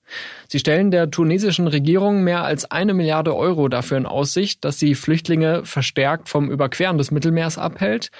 Sie 0.48 0.60
stellen 0.60 0.92
der 0.92 1.10
tunesischen 1.10 1.68
Regierung 1.68 2.24
mehr 2.24 2.44
als 2.44 2.70
eine 2.70 2.94
Milliarde 2.94 3.36
Euro 3.36 3.70
dafür 3.70 3.98
in 3.98 4.06
Aussicht, 4.06 4.66
dass 4.66 4.80
sie 4.80 4.96
Flüchtlinge 4.96 5.66
verstärkt 5.66 6.30
vom 6.30 6.52
Überqueren 6.52 6.98
des 6.98 7.10
Mittelmeers 7.10 7.58
abhält 7.58 8.12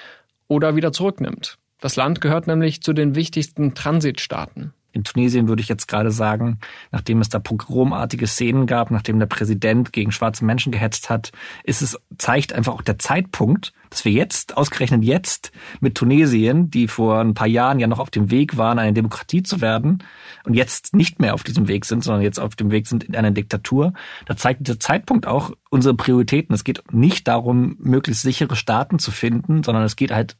oder 0.48 0.74
wieder 0.74 0.90
zurücknimmt. 0.90 1.58
Das 1.80 1.96
Land 1.96 2.20
gehört 2.20 2.46
nämlich 2.46 2.82
zu 2.82 2.94
den 2.94 3.14
wichtigsten 3.14 3.74
Transitstaaten. 3.74 4.72
In 4.94 5.02
Tunesien 5.02 5.48
würde 5.48 5.60
ich 5.60 5.68
jetzt 5.68 5.88
gerade 5.88 6.12
sagen, 6.12 6.60
nachdem 6.92 7.20
es 7.20 7.28
da 7.28 7.40
pogromartige 7.40 8.28
Szenen 8.28 8.66
gab, 8.66 8.92
nachdem 8.92 9.18
der 9.18 9.26
Präsident 9.26 9.92
gegen 9.92 10.12
schwarze 10.12 10.44
Menschen 10.44 10.70
gehetzt 10.70 11.10
hat, 11.10 11.32
ist 11.64 11.82
es, 11.82 11.98
zeigt 12.16 12.52
einfach 12.52 12.74
auch 12.74 12.82
der 12.82 13.00
Zeitpunkt, 13.00 13.72
dass 13.90 14.04
wir 14.04 14.12
jetzt, 14.12 14.56
ausgerechnet 14.56 15.02
jetzt, 15.02 15.50
mit 15.80 15.96
Tunesien, 15.96 16.70
die 16.70 16.86
vor 16.86 17.20
ein 17.20 17.34
paar 17.34 17.48
Jahren 17.48 17.80
ja 17.80 17.88
noch 17.88 17.98
auf 17.98 18.10
dem 18.10 18.30
Weg 18.30 18.56
waren, 18.56 18.78
eine 18.78 18.92
Demokratie 18.92 19.42
zu 19.42 19.60
werden 19.60 20.04
und 20.44 20.54
jetzt 20.54 20.94
nicht 20.94 21.20
mehr 21.20 21.34
auf 21.34 21.42
diesem 21.42 21.66
Weg 21.66 21.84
sind, 21.84 22.04
sondern 22.04 22.22
jetzt 22.22 22.38
auf 22.38 22.54
dem 22.54 22.70
Weg 22.70 22.86
sind 22.86 23.02
in 23.02 23.16
eine 23.16 23.32
Diktatur, 23.32 23.94
da 24.26 24.36
zeigt 24.36 24.66
dieser 24.66 24.78
Zeitpunkt 24.78 25.26
auch 25.26 25.52
unsere 25.74 25.94
Prioritäten. 25.94 26.54
Es 26.54 26.64
geht 26.64 26.82
nicht 26.92 27.26
darum, 27.26 27.76
möglichst 27.80 28.22
sichere 28.22 28.54
Staaten 28.54 29.00
zu 29.00 29.10
finden, 29.10 29.64
sondern 29.64 29.82
es 29.82 29.96
geht 29.96 30.12
halt 30.12 30.36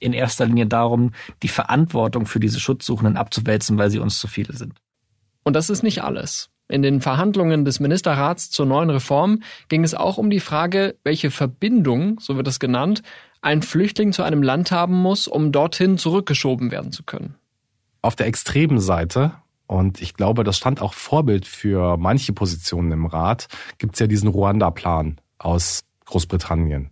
in 0.00 0.12
erster 0.12 0.44
Linie 0.44 0.66
darum, 0.66 1.12
die 1.42 1.48
Verantwortung 1.48 2.26
für 2.26 2.40
diese 2.40 2.58
Schutzsuchenden 2.58 3.16
abzuwälzen, 3.16 3.78
weil 3.78 3.90
sie 3.90 4.00
uns 4.00 4.18
zu 4.18 4.26
viele 4.26 4.54
sind. 4.54 4.74
Und 5.44 5.54
das 5.54 5.70
ist 5.70 5.82
nicht 5.82 6.02
alles. 6.02 6.50
In 6.68 6.82
den 6.82 7.00
Verhandlungen 7.00 7.64
des 7.64 7.80
Ministerrats 7.80 8.50
zur 8.50 8.66
neuen 8.66 8.90
Reform 8.90 9.42
ging 9.68 9.84
es 9.84 9.94
auch 9.94 10.18
um 10.18 10.30
die 10.30 10.40
Frage, 10.40 10.96
welche 11.04 11.30
Verbindung, 11.30 12.18
so 12.20 12.36
wird 12.36 12.48
es 12.48 12.60
genannt, 12.60 13.02
ein 13.42 13.62
Flüchtling 13.62 14.12
zu 14.12 14.22
einem 14.24 14.42
Land 14.42 14.72
haben 14.72 15.00
muss, 15.00 15.28
um 15.28 15.52
dorthin 15.52 15.96
zurückgeschoben 15.96 16.70
werden 16.70 16.92
zu 16.92 17.04
können. 17.04 17.36
Auf 18.02 18.16
der 18.16 18.26
extremen 18.26 18.80
Seite, 18.80 19.32
und 19.70 20.02
ich 20.02 20.14
glaube, 20.14 20.42
das 20.42 20.56
stand 20.56 20.82
auch 20.82 20.94
Vorbild 20.94 21.46
für 21.46 21.96
manche 21.96 22.32
Positionen 22.32 22.90
im 22.90 23.06
Rat, 23.06 23.46
gibt 23.78 23.94
es 23.94 24.00
ja 24.00 24.08
diesen 24.08 24.28
Ruanda-Plan 24.28 25.20
aus 25.38 25.84
Großbritannien. 26.06 26.90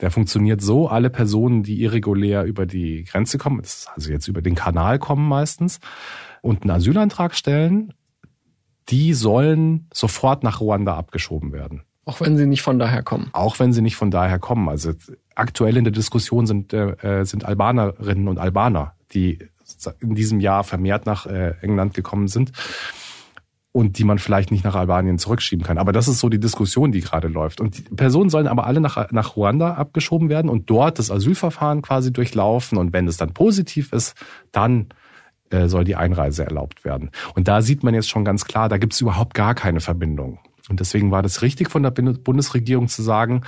Der 0.00 0.12
funktioniert 0.12 0.60
so, 0.60 0.86
alle 0.86 1.10
Personen, 1.10 1.64
die 1.64 1.82
irregulär 1.82 2.44
über 2.44 2.64
die 2.64 3.02
Grenze 3.02 3.38
kommen, 3.38 3.60
also 3.60 4.12
jetzt 4.12 4.28
über 4.28 4.40
den 4.40 4.54
Kanal 4.54 5.00
kommen 5.00 5.28
meistens, 5.28 5.80
und 6.42 6.62
einen 6.62 6.70
Asylantrag 6.70 7.34
stellen, 7.34 7.92
die 8.88 9.12
sollen 9.12 9.88
sofort 9.92 10.44
nach 10.44 10.60
Ruanda 10.60 10.96
abgeschoben 10.96 11.52
werden. 11.52 11.82
Auch 12.04 12.20
wenn 12.20 12.36
sie 12.36 12.46
nicht 12.46 12.62
von 12.62 12.78
daher 12.78 13.02
kommen. 13.02 13.30
Auch 13.32 13.58
wenn 13.58 13.72
sie 13.72 13.82
nicht 13.82 13.96
von 13.96 14.12
daher 14.12 14.38
kommen. 14.38 14.68
Also 14.68 14.92
aktuell 15.34 15.76
in 15.76 15.82
der 15.82 15.92
Diskussion 15.92 16.46
sind, 16.46 16.72
äh, 16.72 17.24
sind 17.24 17.44
Albanerinnen 17.44 18.28
und 18.28 18.38
Albaner, 18.38 18.94
die 19.12 19.40
in 20.00 20.14
diesem 20.14 20.40
Jahr 20.40 20.64
vermehrt 20.64 21.06
nach 21.06 21.26
äh, 21.26 21.54
England 21.60 21.94
gekommen 21.94 22.28
sind 22.28 22.52
und 23.76 23.98
die 23.98 24.04
man 24.04 24.18
vielleicht 24.18 24.50
nicht 24.50 24.64
nach 24.64 24.74
Albanien 24.74 25.18
zurückschieben 25.18 25.62
kann. 25.62 25.76
Aber 25.76 25.92
das 25.92 26.08
ist 26.08 26.20
so 26.20 26.30
die 26.30 26.40
Diskussion, 26.40 26.92
die 26.92 27.02
gerade 27.02 27.28
läuft. 27.28 27.60
Und 27.60 27.76
die 27.76 27.82
Personen 27.82 28.30
sollen 28.30 28.46
aber 28.46 28.66
alle 28.66 28.80
nach, 28.80 29.10
nach 29.12 29.36
Ruanda 29.36 29.74
abgeschoben 29.74 30.30
werden 30.30 30.48
und 30.48 30.70
dort 30.70 30.98
das 30.98 31.10
Asylverfahren 31.10 31.82
quasi 31.82 32.10
durchlaufen. 32.10 32.78
Und 32.78 32.94
wenn 32.94 33.06
es 33.06 33.18
dann 33.18 33.34
positiv 33.34 33.92
ist, 33.92 34.14
dann 34.50 34.86
äh, 35.50 35.68
soll 35.68 35.84
die 35.84 35.94
Einreise 35.94 36.44
erlaubt 36.44 36.86
werden. 36.86 37.10
Und 37.34 37.48
da 37.48 37.60
sieht 37.60 37.82
man 37.82 37.92
jetzt 37.92 38.08
schon 38.08 38.24
ganz 38.24 38.46
klar, 38.46 38.70
da 38.70 38.78
gibt 38.78 38.94
es 38.94 39.00
überhaupt 39.02 39.34
gar 39.34 39.54
keine 39.54 39.80
Verbindung. 39.80 40.38
Und 40.70 40.80
deswegen 40.80 41.10
war 41.10 41.22
das 41.22 41.42
richtig 41.42 41.70
von 41.70 41.82
der 41.82 41.90
Bundesregierung 41.90 42.88
zu 42.88 43.02
sagen, 43.02 43.42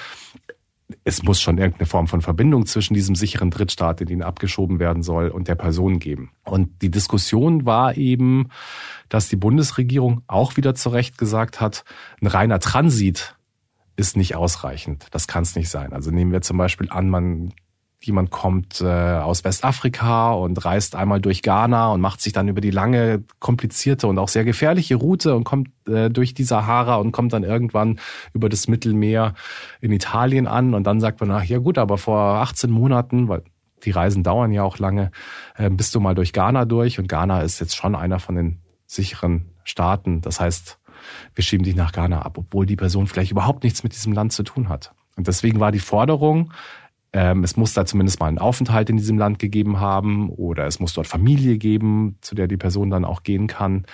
es 1.04 1.22
muss 1.22 1.40
schon 1.40 1.58
irgendeine 1.58 1.86
Form 1.86 2.06
von 2.06 2.22
Verbindung 2.22 2.66
zwischen 2.66 2.94
diesem 2.94 3.14
sicheren 3.14 3.50
Drittstaat, 3.50 4.00
in 4.00 4.06
den 4.06 4.22
abgeschoben 4.22 4.78
werden 4.78 5.02
soll, 5.02 5.28
und 5.28 5.48
der 5.48 5.54
Person 5.54 5.98
geben. 5.98 6.30
Und 6.44 6.82
die 6.82 6.90
Diskussion 6.90 7.66
war 7.66 7.96
eben, 7.96 8.48
dass 9.08 9.28
die 9.28 9.36
Bundesregierung 9.36 10.22
auch 10.26 10.56
wieder 10.56 10.74
zu 10.74 10.88
Recht 10.88 11.18
gesagt 11.18 11.60
hat, 11.60 11.84
ein 12.20 12.26
reiner 12.26 12.58
Transit 12.58 13.36
ist 13.96 14.16
nicht 14.16 14.36
ausreichend. 14.36 15.06
Das 15.10 15.26
kann 15.26 15.42
es 15.42 15.56
nicht 15.56 15.68
sein. 15.68 15.92
Also 15.92 16.10
nehmen 16.10 16.32
wir 16.32 16.40
zum 16.40 16.56
Beispiel 16.56 16.88
an, 16.90 17.10
man 17.10 17.52
jemand 18.00 18.30
kommt 18.30 18.80
äh, 18.80 18.86
aus 18.86 19.44
Westafrika 19.44 20.32
und 20.32 20.64
reist 20.64 20.94
einmal 20.94 21.20
durch 21.20 21.42
Ghana 21.42 21.92
und 21.92 22.00
macht 22.00 22.20
sich 22.20 22.32
dann 22.32 22.48
über 22.48 22.60
die 22.60 22.70
lange, 22.70 23.24
komplizierte 23.40 24.06
und 24.06 24.18
auch 24.18 24.28
sehr 24.28 24.44
gefährliche 24.44 24.96
Route 24.96 25.34
und 25.34 25.44
kommt 25.44 25.70
äh, 25.88 26.08
durch 26.08 26.34
die 26.34 26.44
Sahara 26.44 26.96
und 26.96 27.12
kommt 27.12 27.32
dann 27.32 27.42
irgendwann 27.42 27.98
über 28.32 28.48
das 28.48 28.68
Mittelmeer 28.68 29.34
in 29.80 29.92
Italien 29.92 30.46
an 30.46 30.74
und 30.74 30.84
dann 30.84 31.00
sagt 31.00 31.20
man, 31.20 31.30
ach 31.30 31.44
ja 31.44 31.58
gut, 31.58 31.76
aber 31.76 31.98
vor 31.98 32.18
18 32.18 32.70
Monaten, 32.70 33.28
weil 33.28 33.42
die 33.84 33.90
Reisen 33.90 34.22
dauern 34.22 34.52
ja 34.52 34.62
auch 34.62 34.78
lange, 34.78 35.10
äh, 35.56 35.70
bist 35.70 35.94
du 35.94 36.00
mal 36.00 36.14
durch 36.14 36.32
Ghana 36.32 36.64
durch 36.66 36.98
und 36.98 37.08
Ghana 37.08 37.42
ist 37.42 37.60
jetzt 37.60 37.76
schon 37.76 37.94
einer 37.94 38.20
von 38.20 38.36
den 38.36 38.58
sicheren 38.86 39.50
Staaten. 39.64 40.20
Das 40.20 40.40
heißt, 40.40 40.78
wir 41.34 41.44
schieben 41.44 41.64
dich 41.64 41.76
nach 41.76 41.92
Ghana 41.92 42.22
ab, 42.22 42.38
obwohl 42.38 42.66
die 42.66 42.76
Person 42.76 43.06
vielleicht 43.06 43.32
überhaupt 43.32 43.64
nichts 43.64 43.82
mit 43.82 43.92
diesem 43.92 44.12
Land 44.12 44.32
zu 44.32 44.42
tun 44.42 44.68
hat. 44.68 44.92
Und 45.16 45.26
deswegen 45.26 45.58
war 45.60 45.72
die 45.72 45.80
Forderung, 45.80 46.52
es 47.10 47.56
muss 47.56 47.72
da 47.72 47.86
zumindest 47.86 48.20
mal 48.20 48.26
einen 48.26 48.38
Aufenthalt 48.38 48.90
in 48.90 48.98
diesem 48.98 49.16
Land 49.16 49.38
gegeben 49.38 49.80
haben 49.80 50.28
oder 50.28 50.66
es 50.66 50.78
muss 50.78 50.92
dort 50.92 51.06
Familie 51.06 51.56
geben, 51.56 52.18
zu 52.20 52.34
der 52.34 52.48
die 52.48 52.58
Person 52.58 52.90
dann 52.90 53.06
auch 53.06 53.22
gehen 53.22 53.46
kann. 53.46 53.86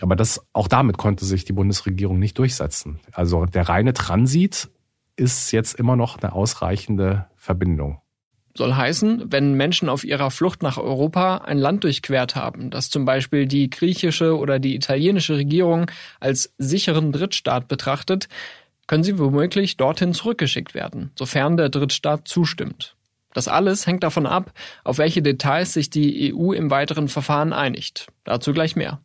Aber 0.00 0.16
das, 0.16 0.44
auch 0.52 0.66
damit 0.66 0.98
konnte 0.98 1.24
sich 1.24 1.44
die 1.44 1.52
Bundesregierung 1.52 2.18
nicht 2.18 2.38
durchsetzen. 2.38 2.98
Also 3.12 3.46
der 3.46 3.68
reine 3.68 3.92
Transit 3.92 4.68
ist 5.14 5.52
jetzt 5.52 5.74
immer 5.74 5.96
noch 5.96 6.18
eine 6.18 6.32
ausreichende 6.32 7.26
Verbindung. 7.36 8.00
Soll 8.56 8.74
heißen, 8.74 9.30
wenn 9.30 9.54
Menschen 9.54 9.88
auf 9.88 10.02
ihrer 10.02 10.30
Flucht 10.30 10.62
nach 10.62 10.78
Europa 10.78 11.38
ein 11.38 11.58
Land 11.58 11.84
durchquert 11.84 12.36
haben, 12.36 12.70
das 12.70 12.88
zum 12.88 13.04
Beispiel 13.04 13.46
die 13.46 13.68
griechische 13.68 14.36
oder 14.36 14.58
die 14.58 14.74
italienische 14.74 15.36
Regierung 15.36 15.90
als 16.20 16.54
sicheren 16.56 17.12
Drittstaat 17.12 17.68
betrachtet, 17.68 18.28
können 18.86 19.04
sie 19.04 19.18
womöglich 19.18 19.76
dorthin 19.76 20.14
zurückgeschickt 20.14 20.74
werden, 20.74 21.10
sofern 21.16 21.56
der 21.56 21.68
Drittstaat 21.68 22.28
zustimmt. 22.28 22.96
Das 23.34 23.48
alles 23.48 23.86
hängt 23.86 24.02
davon 24.02 24.26
ab, 24.26 24.52
auf 24.82 24.98
welche 24.98 25.20
Details 25.20 25.74
sich 25.74 25.90
die 25.90 26.34
EU 26.34 26.52
im 26.52 26.70
weiteren 26.70 27.08
Verfahren 27.08 27.52
einigt. 27.52 28.06
Dazu 28.24 28.52
gleich 28.52 28.76
mehr. 28.76 29.00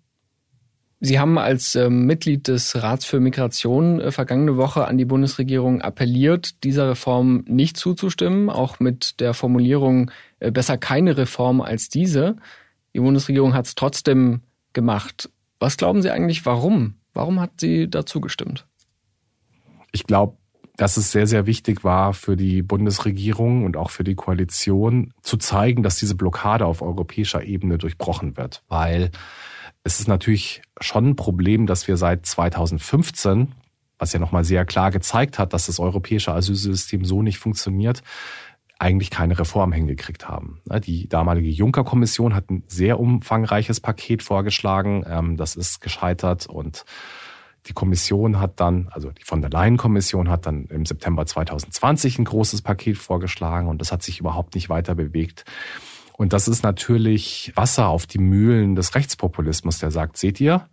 Sie 1.04 1.20
haben 1.20 1.39
als 1.39 1.74
äh, 1.74 1.89
Mitglied 1.89 2.48
des 2.48 2.82
Rats 2.82 3.06
für 3.06 3.20
Migration 3.20 4.00
äh, 4.00 4.12
vergangene 4.12 4.56
Woche 4.56 4.86
an 4.86 5.00
die 5.00 5.06
Bundesregierung 5.06 5.82
appelliert, 5.82 6.63
dieser 6.63 6.89
Reform 6.89 7.44
nicht 7.48 7.76
zuzustimmen, 7.76 8.52
auch 8.52 8.80
mit 8.80 9.20
der 9.20 9.34
Formulierung 9.34 10.12
äh, 10.39 10.52
besser 10.52 10.78
keine 10.78 11.17
Reform 11.17 11.60
als 11.60 11.89
diese. 11.89 12.36
Die 12.94 13.00
Bundesregierung 13.00 13.56
hat 13.56 13.65
es 13.65 13.74
trotzdem 13.74 14.41
gemacht. 14.74 15.30
Was 15.60 15.76
glauben 15.76 16.04
Sie 16.04 16.12
eigentlich, 16.12 16.46
warum? 16.46 16.94
Warum 17.13 17.39
hat 17.39 17.60
sie 17.60 17.89
dazu 17.89 18.22
gestimmt? 18.22 18.65
Ich 19.92 20.06
glaube, 20.06 20.38
dass 20.78 20.98
es 20.98 21.12
sehr, 21.12 21.28
sehr 21.28 21.46
wichtig 21.46 21.84
war 21.84 22.14
für 22.14 22.36
die 22.36 22.62
Bundesregierung 22.62 23.66
und 23.66 23.78
auch 23.78 23.90
für 23.90 24.04
die 24.04 24.16
Koalition 24.16 25.14
zu 25.22 25.38
zeigen, 25.38 25.84
dass 25.84 25.98
diese 25.98 26.16
Blockade 26.16 26.66
auf 26.66 26.82
europäischer 26.82 27.44
Ebene 27.44 27.78
durchbrochen 27.78 28.38
wird. 28.38 28.64
Weil 28.68 29.12
es 29.84 30.00
ist 30.00 30.08
natürlich 30.08 30.62
schon 30.80 31.10
ein 31.10 31.16
Problem, 31.16 31.68
dass 31.68 31.88
wir 31.88 31.98
seit 31.98 32.26
2015, 32.26 33.52
was 34.00 34.14
ja 34.14 34.20
nochmal 34.20 34.44
sehr 34.44 34.66
klar 34.66 34.92
gezeigt 34.92 35.38
hat, 35.40 35.54
dass 35.54 35.68
das 35.68 35.80
europäische 35.80 36.34
Asylsystem 36.34 37.06
so 37.06 37.22
nicht 37.22 37.38
funktioniert, 37.38 38.02
eigentlich 38.80 39.12
keine 39.12 39.38
Reform 39.38 39.74
hingekriegt 39.74 40.28
haben. 40.28 40.62
Die 40.86 41.08
damalige 41.08 41.50
Juncker-Kommission 41.50 42.34
hat 42.34 42.50
ein 42.50 42.64
sehr 42.68 43.00
umfangreiches 43.00 43.80
Paket 43.80 44.24
vorgeschlagen. 44.24 45.06
Ähm, 45.08 45.38
das 45.38 45.56
ist 45.56 45.82
gescheitert 45.82 46.48
und 46.48 46.84
die 47.67 47.74
Kommission 47.74 48.39
hat 48.39 48.60
dann, 48.60 48.88
also 48.91 49.12
die 49.12 49.24
von 49.24 49.41
der 49.41 49.52
Leyen-Kommission 49.52 50.30
hat 50.30 50.45
dann 50.45 50.65
im 50.65 50.86
September 50.86 51.26
2020 51.26 52.19
ein 52.19 52.26
großes 52.26 52.62
Paket 52.62 52.97
vorgeschlagen 52.97 53.67
und 53.67 53.80
das 53.82 53.91
hat 53.91 54.02
sich 54.04 54.19
überhaupt 54.19 54.56
nicht 54.56 54.69
weiter 54.69 54.95
bewegt. 54.95 55.45
Und 56.13 56.34
das 56.34 56.47
ist 56.47 56.63
natürlich 56.63 57.52
Wasser 57.56 57.88
auf 57.88 58.06
die 58.06 58.19
Mühlen 58.19 58.76
des 58.76 58.95
Rechtspopulismus, 58.95 59.80
der 59.80 59.91
sagt, 59.91 60.17
seht 60.17 60.39
ihr, 60.39 60.67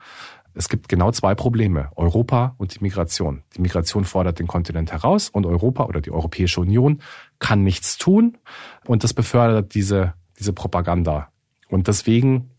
es 0.55 0.69
gibt 0.69 0.89
genau 0.89 1.13
zwei 1.13 1.35
Probleme, 1.35 1.91
Europa 1.95 2.55
und 2.59 2.75
die 2.75 2.83
Migration. 2.83 3.43
Die 3.57 3.61
Migration 3.61 4.05
fordert 4.05 4.41
den 4.41 4.47
Kontinent 4.47 4.91
heraus 4.91 5.29
und 5.29 5.47
Europa 5.47 5.85
oder 5.85 6.01
die 6.01 6.11
Europäische 6.11 6.61
Union 6.61 7.01
kann 7.39 7.63
nichts 7.63 7.97
tun 7.97 8.39
und 8.87 9.05
das 9.05 9.15
befördert 9.15 9.75
diese, 9.75 10.15
diese 10.39 10.53
Propaganda. 10.53 11.29
Und 11.69 11.87
deswegen 11.87 12.51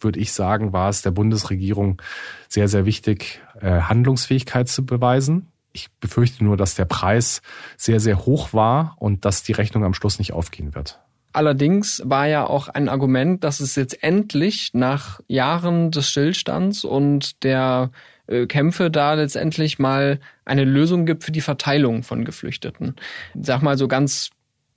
würde 0.00 0.20
ich 0.20 0.32
sagen, 0.32 0.72
war 0.72 0.90
es 0.90 1.02
der 1.02 1.12
Bundesregierung 1.12 2.02
sehr, 2.48 2.68
sehr 2.68 2.84
wichtig, 2.84 3.40
Handlungsfähigkeit 3.60 4.68
zu 4.68 4.84
beweisen. 4.84 5.48
Ich 5.72 5.90
befürchte 6.00 6.44
nur, 6.44 6.56
dass 6.56 6.74
der 6.74 6.86
Preis 6.86 7.42
sehr, 7.76 8.00
sehr 8.00 8.24
hoch 8.24 8.52
war 8.52 8.96
und 8.98 9.24
dass 9.24 9.42
die 9.42 9.52
Rechnung 9.52 9.84
am 9.84 9.94
Schluss 9.94 10.18
nicht 10.18 10.32
aufgehen 10.32 10.74
wird. 10.74 11.00
Allerdings 11.32 12.00
war 12.02 12.26
ja 12.26 12.46
auch 12.46 12.68
ein 12.68 12.88
Argument, 12.88 13.44
dass 13.44 13.60
es 13.60 13.74
jetzt 13.76 14.02
endlich 14.02 14.70
nach 14.72 15.20
Jahren 15.28 15.90
des 15.90 16.08
Stillstands 16.08 16.82
und 16.82 17.44
der 17.44 17.90
äh, 18.26 18.46
Kämpfe 18.46 18.90
da 18.90 19.12
letztendlich 19.12 19.78
mal 19.78 20.18
eine 20.46 20.64
Lösung 20.64 21.04
gibt 21.04 21.24
für 21.24 21.32
die 21.32 21.42
Verteilung 21.42 22.02
von 22.04 22.24
Geflüchteten. 22.24 22.96
sag 23.38 23.60
mal 23.60 23.76
so 23.76 23.86
ganz 23.86 24.30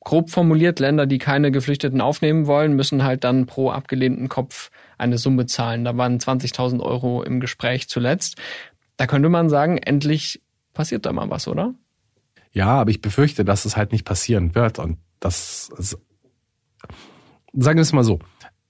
grob 0.03 0.29
formuliert, 0.31 0.79
Länder, 0.79 1.05
die 1.05 1.17
keine 1.17 1.51
Geflüchteten 1.51 2.01
aufnehmen 2.01 2.45
wollen, 2.45 2.75
müssen 2.75 3.03
halt 3.03 3.23
dann 3.23 3.45
pro 3.45 3.69
abgelehnten 3.69 4.27
Kopf 4.27 4.69
eine 4.99 5.17
Summe 5.17 5.45
zahlen. 5.45 5.83
Da 5.83 5.97
waren 5.97 6.19
20.000 6.19 6.81
Euro 6.81 7.23
im 7.23 7.39
Gespräch 7.39 7.89
zuletzt. 7.89 8.38
Da 8.97 9.07
könnte 9.07 9.29
man 9.29 9.49
sagen, 9.49 9.77
endlich 9.77 10.41
passiert 10.73 11.05
da 11.05 11.13
mal 11.13 11.29
was, 11.29 11.47
oder? 11.47 11.73
Ja, 12.51 12.67
aber 12.67 12.91
ich 12.91 13.01
befürchte, 13.01 13.45
dass 13.45 13.65
es 13.65 13.77
halt 13.77 13.91
nicht 13.91 14.05
passieren 14.05 14.55
wird 14.55 14.79
und 14.79 14.97
das, 15.19 15.71
sagen 17.53 17.77
wir 17.77 17.81
es 17.81 17.93
mal 17.93 18.03
so, 18.03 18.19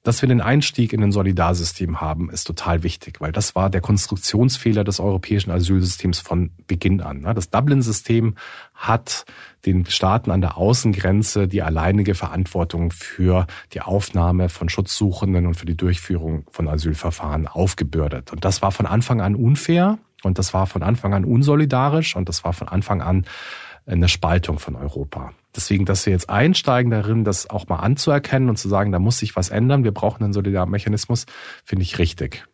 dass 0.03 0.21
wir 0.21 0.29
den 0.29 0.39
Einstieg 0.39 0.93
in 0.93 1.03
ein 1.03 1.11
Solidarsystem 1.11 1.99
haben, 1.99 2.29
ist 2.29 2.45
total 2.45 2.83
wichtig, 2.83 3.19
weil 3.19 3.33
das 3.33 3.53
war 3.55 3.69
der 3.69 3.81
Konstruktionsfehler 3.81 4.85
des 4.85 5.01
europäischen 5.01 5.51
Asylsystems 5.51 6.19
von 6.19 6.51
Beginn 6.67 7.01
an. 7.01 7.21
Ne? 7.21 7.33
Das 7.33 7.49
Dublin-System 7.49 8.35
hat 8.73 9.25
den 9.65 9.85
Staaten 9.85 10.31
an 10.31 10.39
der 10.39 10.57
Außengrenze 10.57 11.49
die 11.49 11.61
alleinige 11.61 12.15
Verantwortung 12.15 12.91
für 12.91 13.45
die 13.73 13.81
Aufnahme 13.81 14.47
von 14.47 14.69
Schutzsuchenden 14.69 15.45
und 15.45 15.55
für 15.55 15.65
die 15.65 15.75
Durchführung 15.75 16.45
von 16.49 16.69
Asylverfahren 16.69 17.47
aufgebürdet. 17.47 18.31
Und 18.31 18.45
das 18.45 18.61
war 18.61 18.71
von 18.71 18.85
Anfang 18.85 19.19
an 19.19 19.35
unfair 19.35 19.99
und 20.23 20.39
das 20.39 20.53
war 20.53 20.65
von 20.65 20.81
Anfang 20.81 21.13
an 21.13 21.25
unsolidarisch 21.25 22.15
und 22.15 22.29
das 22.29 22.45
war 22.45 22.53
von 22.53 22.69
Anfang 22.69 23.01
an 23.01 23.25
eine 23.85 24.07
Spaltung 24.07 24.59
von 24.59 24.75
Europa. 24.75 25.33
Deswegen, 25.55 25.85
dass 25.85 26.05
wir 26.05 26.13
jetzt 26.13 26.29
einsteigen 26.29 26.91
darin, 26.91 27.23
das 27.23 27.49
auch 27.49 27.67
mal 27.67 27.77
anzuerkennen 27.77 28.49
und 28.49 28.57
zu 28.57 28.69
sagen, 28.69 28.91
da 28.91 28.99
muss 28.99 29.19
sich 29.19 29.35
was 29.35 29.49
ändern, 29.49 29.83
wir 29.83 29.91
brauchen 29.91 30.23
einen 30.23 30.33
Solidarmechanismus, 30.33 31.25
finde 31.63 31.83
ich 31.83 31.97
richtig. 31.97 32.45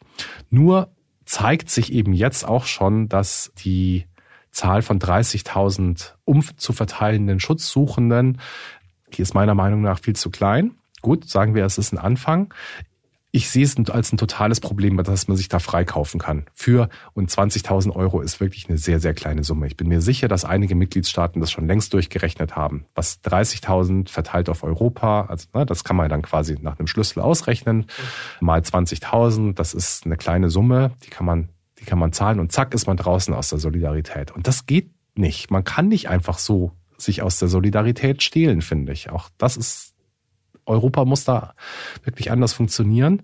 Nur 0.50 0.90
zeigt 1.26 1.70
sich 1.70 1.92
eben 1.92 2.14
jetzt 2.14 2.48
auch 2.48 2.66
schon, 2.66 3.10
dass 3.10 3.52
die 3.58 4.06
Zahl 4.52 4.82
von 4.82 5.00
30.000 5.00 6.14
umzuverteilenden 6.24 7.40
Schutzsuchenden, 7.40 8.40
die 9.14 9.22
ist 9.22 9.34
meiner 9.34 9.56
Meinung 9.56 9.82
nach 9.82 10.00
viel 10.00 10.16
zu 10.16 10.30
klein. 10.30 10.76
Gut, 11.02 11.30
sagen 11.30 11.54
wir, 11.54 11.66
es 11.66 11.78
ist 11.78 11.92
ein 11.92 11.98
Anfang 11.98 12.54
ich 13.36 13.50
sehe 13.50 13.66
es 13.66 13.76
als 13.90 14.14
ein 14.14 14.18
totales 14.18 14.62
Problem, 14.62 14.96
dass 14.96 15.28
man 15.28 15.36
sich 15.36 15.50
da 15.50 15.60
freikaufen 15.60 16.22
kann. 16.22 16.46
Für 16.54 16.88
und 17.12 17.30
20.000 17.30 17.94
Euro 17.94 18.22
ist 18.22 18.40
wirklich 18.40 18.70
eine 18.70 18.78
sehr, 18.78 19.02
sehr 19.02 19.14
kleine 19.14 19.44
Summe. 19.44 19.68
Ich 19.68 19.76
bin 19.76 19.90
mir 19.90 20.02
sicher, 20.02 20.30
dass 20.30 20.46
einige 20.46 20.74
Mitgliedstaaten 20.74 21.42
das 21.42 21.52
schon 21.52 21.68
längst 21.68 21.94
durchgerechnet 21.94 22.56
haben. 22.56 22.86
Was 22.96 23.22
30.000 23.24 24.08
verteilt 24.08 24.48
auf 24.48 24.64
Europa, 24.64 25.26
also 25.26 25.48
ne, 25.54 25.66
das 25.66 25.84
kann 25.84 25.98
man 25.98 26.08
dann 26.08 26.22
quasi 26.22 26.56
nach 26.62 26.80
einem 26.80 26.88
Schlüssel 26.88 27.20
ausrechnen, 27.20 27.88
mal 28.40 28.62
20.000, 28.62 29.54
das 29.54 29.74
ist 29.74 30.06
eine 30.06 30.16
kleine 30.16 30.50
Summe, 30.50 30.92
die 31.04 31.10
kann 31.10 31.26
man, 31.26 31.50
die 31.80 31.84
kann 31.84 32.00
man 32.00 32.14
zahlen 32.14 32.40
und 32.40 32.54
zack 32.54 32.74
ist 32.74 32.88
man 32.88 32.96
draußen 32.96 33.34
aus 33.34 33.50
der 33.50 33.60
Solidarität. 33.60 34.32
Und 34.32 34.48
das 34.48 34.66
geht 34.66 34.92
nicht. 35.16 35.52
Man 35.52 35.66
kann 35.66 35.90
nicht 35.90 36.08
einfach 36.08 36.38
so 36.38 36.72
sich 36.98 37.22
aus 37.22 37.38
der 37.38 37.50
Solidarität 37.50 38.24
stehlen, 38.24 38.62
finde 38.62 38.94
ich. 38.94 39.10
Auch 39.10 39.30
das 39.38 39.58
ist, 39.58 39.95
Europa 40.66 41.06
muss 41.06 41.24
da 41.24 41.54
wirklich 42.04 42.32
anders 42.32 42.54
funktionieren. 42.54 43.22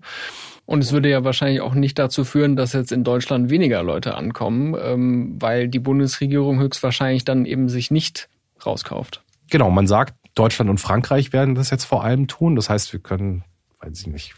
Und 0.64 0.82
es 0.82 0.92
würde 0.92 1.10
ja 1.10 1.24
wahrscheinlich 1.24 1.60
auch 1.60 1.74
nicht 1.74 1.98
dazu 1.98 2.24
führen, 2.24 2.56
dass 2.56 2.72
jetzt 2.72 2.92
in 2.92 3.04
Deutschland 3.04 3.50
weniger 3.50 3.82
Leute 3.82 4.14
ankommen, 4.14 4.76
ähm, 4.80 5.36
weil 5.40 5.68
die 5.68 5.80
Bundesregierung 5.80 6.60
höchstwahrscheinlich 6.60 7.24
dann 7.24 7.46
eben 7.46 7.68
sich 7.68 7.90
nicht 7.90 8.28
rauskauft. 8.64 9.22
Genau, 9.50 9.70
man 9.70 9.86
sagt, 9.86 10.14
Deutschland 10.34 10.70
und 10.70 10.78
Frankreich 10.78 11.32
werden 11.32 11.54
das 11.54 11.70
jetzt 11.70 11.84
vor 11.84 12.04
allem 12.04 12.26
tun. 12.28 12.56
Das 12.56 12.70
heißt, 12.70 12.92
wir 12.92 13.00
können, 13.00 13.44
weiß 13.80 14.00
ich 14.00 14.06
nicht, 14.06 14.34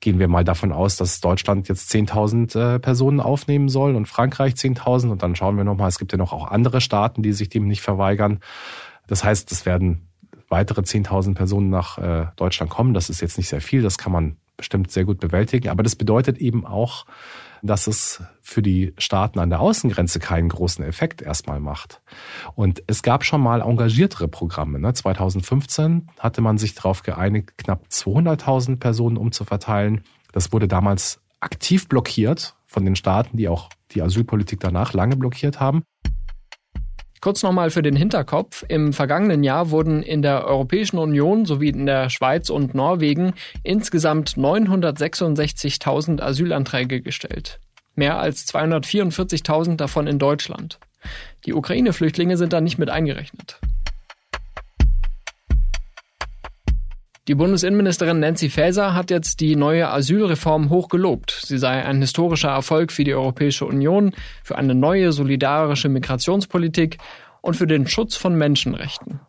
gehen 0.00 0.18
wir 0.18 0.28
mal 0.28 0.44
davon 0.44 0.72
aus, 0.72 0.96
dass 0.96 1.20
Deutschland 1.20 1.68
jetzt 1.68 1.90
10.000 1.92 2.74
äh, 2.74 2.78
Personen 2.78 3.20
aufnehmen 3.20 3.68
soll 3.68 3.94
und 3.94 4.06
Frankreich 4.06 4.54
10.000 4.54 5.10
und 5.10 5.22
dann 5.22 5.36
schauen 5.36 5.56
wir 5.56 5.64
nochmal, 5.64 5.88
es 5.88 5.98
gibt 5.98 6.12
ja 6.12 6.18
noch 6.18 6.32
auch 6.32 6.48
andere 6.48 6.80
Staaten, 6.80 7.22
die 7.22 7.32
sich 7.32 7.48
dem 7.48 7.66
nicht 7.66 7.82
verweigern. 7.82 8.40
Das 9.06 9.24
heißt, 9.24 9.52
es 9.52 9.64
werden 9.64 10.09
weitere 10.50 10.82
10.000 10.82 11.34
Personen 11.34 11.70
nach 11.70 11.96
äh, 11.96 12.26
Deutschland 12.36 12.70
kommen. 12.70 12.92
Das 12.92 13.08
ist 13.08 13.22
jetzt 13.22 13.38
nicht 13.38 13.48
sehr 13.48 13.62
viel, 13.62 13.80
das 13.82 13.96
kann 13.96 14.12
man 14.12 14.36
bestimmt 14.56 14.90
sehr 14.90 15.06
gut 15.06 15.20
bewältigen, 15.20 15.70
aber 15.70 15.82
das 15.82 15.96
bedeutet 15.96 16.36
eben 16.36 16.66
auch, 16.66 17.06
dass 17.62 17.86
es 17.86 18.22
für 18.42 18.60
die 18.60 18.92
Staaten 18.98 19.38
an 19.38 19.48
der 19.48 19.60
Außengrenze 19.60 20.18
keinen 20.18 20.50
großen 20.50 20.84
Effekt 20.84 21.22
erstmal 21.22 21.60
macht. 21.60 22.02
Und 22.54 22.82
es 22.86 23.02
gab 23.02 23.24
schon 23.24 23.40
mal 23.40 23.62
engagiertere 23.62 24.28
Programme. 24.28 24.78
Ne? 24.78 24.92
2015 24.92 26.08
hatte 26.18 26.40
man 26.42 26.58
sich 26.58 26.74
darauf 26.74 27.02
geeinigt, 27.02 27.56
knapp 27.56 27.84
200.000 27.90 28.78
Personen 28.78 29.16
umzuverteilen. 29.16 30.02
Das 30.32 30.52
wurde 30.52 30.68
damals 30.68 31.20
aktiv 31.40 31.88
blockiert 31.88 32.54
von 32.66 32.84
den 32.84 32.96
Staaten, 32.96 33.36
die 33.36 33.48
auch 33.48 33.70
die 33.92 34.02
Asylpolitik 34.02 34.60
danach 34.60 34.92
lange 34.92 35.16
blockiert 35.16 35.58
haben. 35.58 35.82
Kurz 37.20 37.42
nochmal 37.42 37.70
für 37.70 37.82
den 37.82 37.96
Hinterkopf. 37.96 38.64
Im 38.68 38.94
vergangenen 38.94 39.44
Jahr 39.44 39.70
wurden 39.70 40.02
in 40.02 40.22
der 40.22 40.46
Europäischen 40.46 40.98
Union 40.98 41.44
sowie 41.44 41.68
in 41.68 41.84
der 41.84 42.08
Schweiz 42.08 42.48
und 42.48 42.74
Norwegen 42.74 43.34
insgesamt 43.62 44.36
966.000 44.36 46.22
Asylanträge 46.22 47.02
gestellt. 47.02 47.60
Mehr 47.94 48.18
als 48.18 48.48
244.000 48.48 49.76
davon 49.76 50.06
in 50.06 50.18
Deutschland. 50.18 50.78
Die 51.44 51.52
Ukraine-Flüchtlinge 51.52 52.38
sind 52.38 52.54
da 52.54 52.62
nicht 52.62 52.78
mit 52.78 52.88
eingerechnet. 52.88 53.60
Die 57.30 57.36
Bundesinnenministerin 57.36 58.18
Nancy 58.18 58.50
Faeser 58.50 58.92
hat 58.92 59.12
jetzt 59.12 59.38
die 59.38 59.54
neue 59.54 59.88
Asylreform 59.88 60.68
hoch 60.68 60.88
gelobt. 60.88 61.30
Sie 61.46 61.58
sei 61.58 61.84
ein 61.84 62.00
historischer 62.00 62.48
Erfolg 62.48 62.90
für 62.90 63.04
die 63.04 63.14
Europäische 63.14 63.66
Union, 63.66 64.10
für 64.42 64.58
eine 64.58 64.74
neue 64.74 65.12
solidarische 65.12 65.88
Migrationspolitik 65.88 66.98
und 67.40 67.54
für 67.54 67.68
den 67.68 67.86
Schutz 67.86 68.16
von 68.16 68.34
Menschenrechten. 68.34 69.20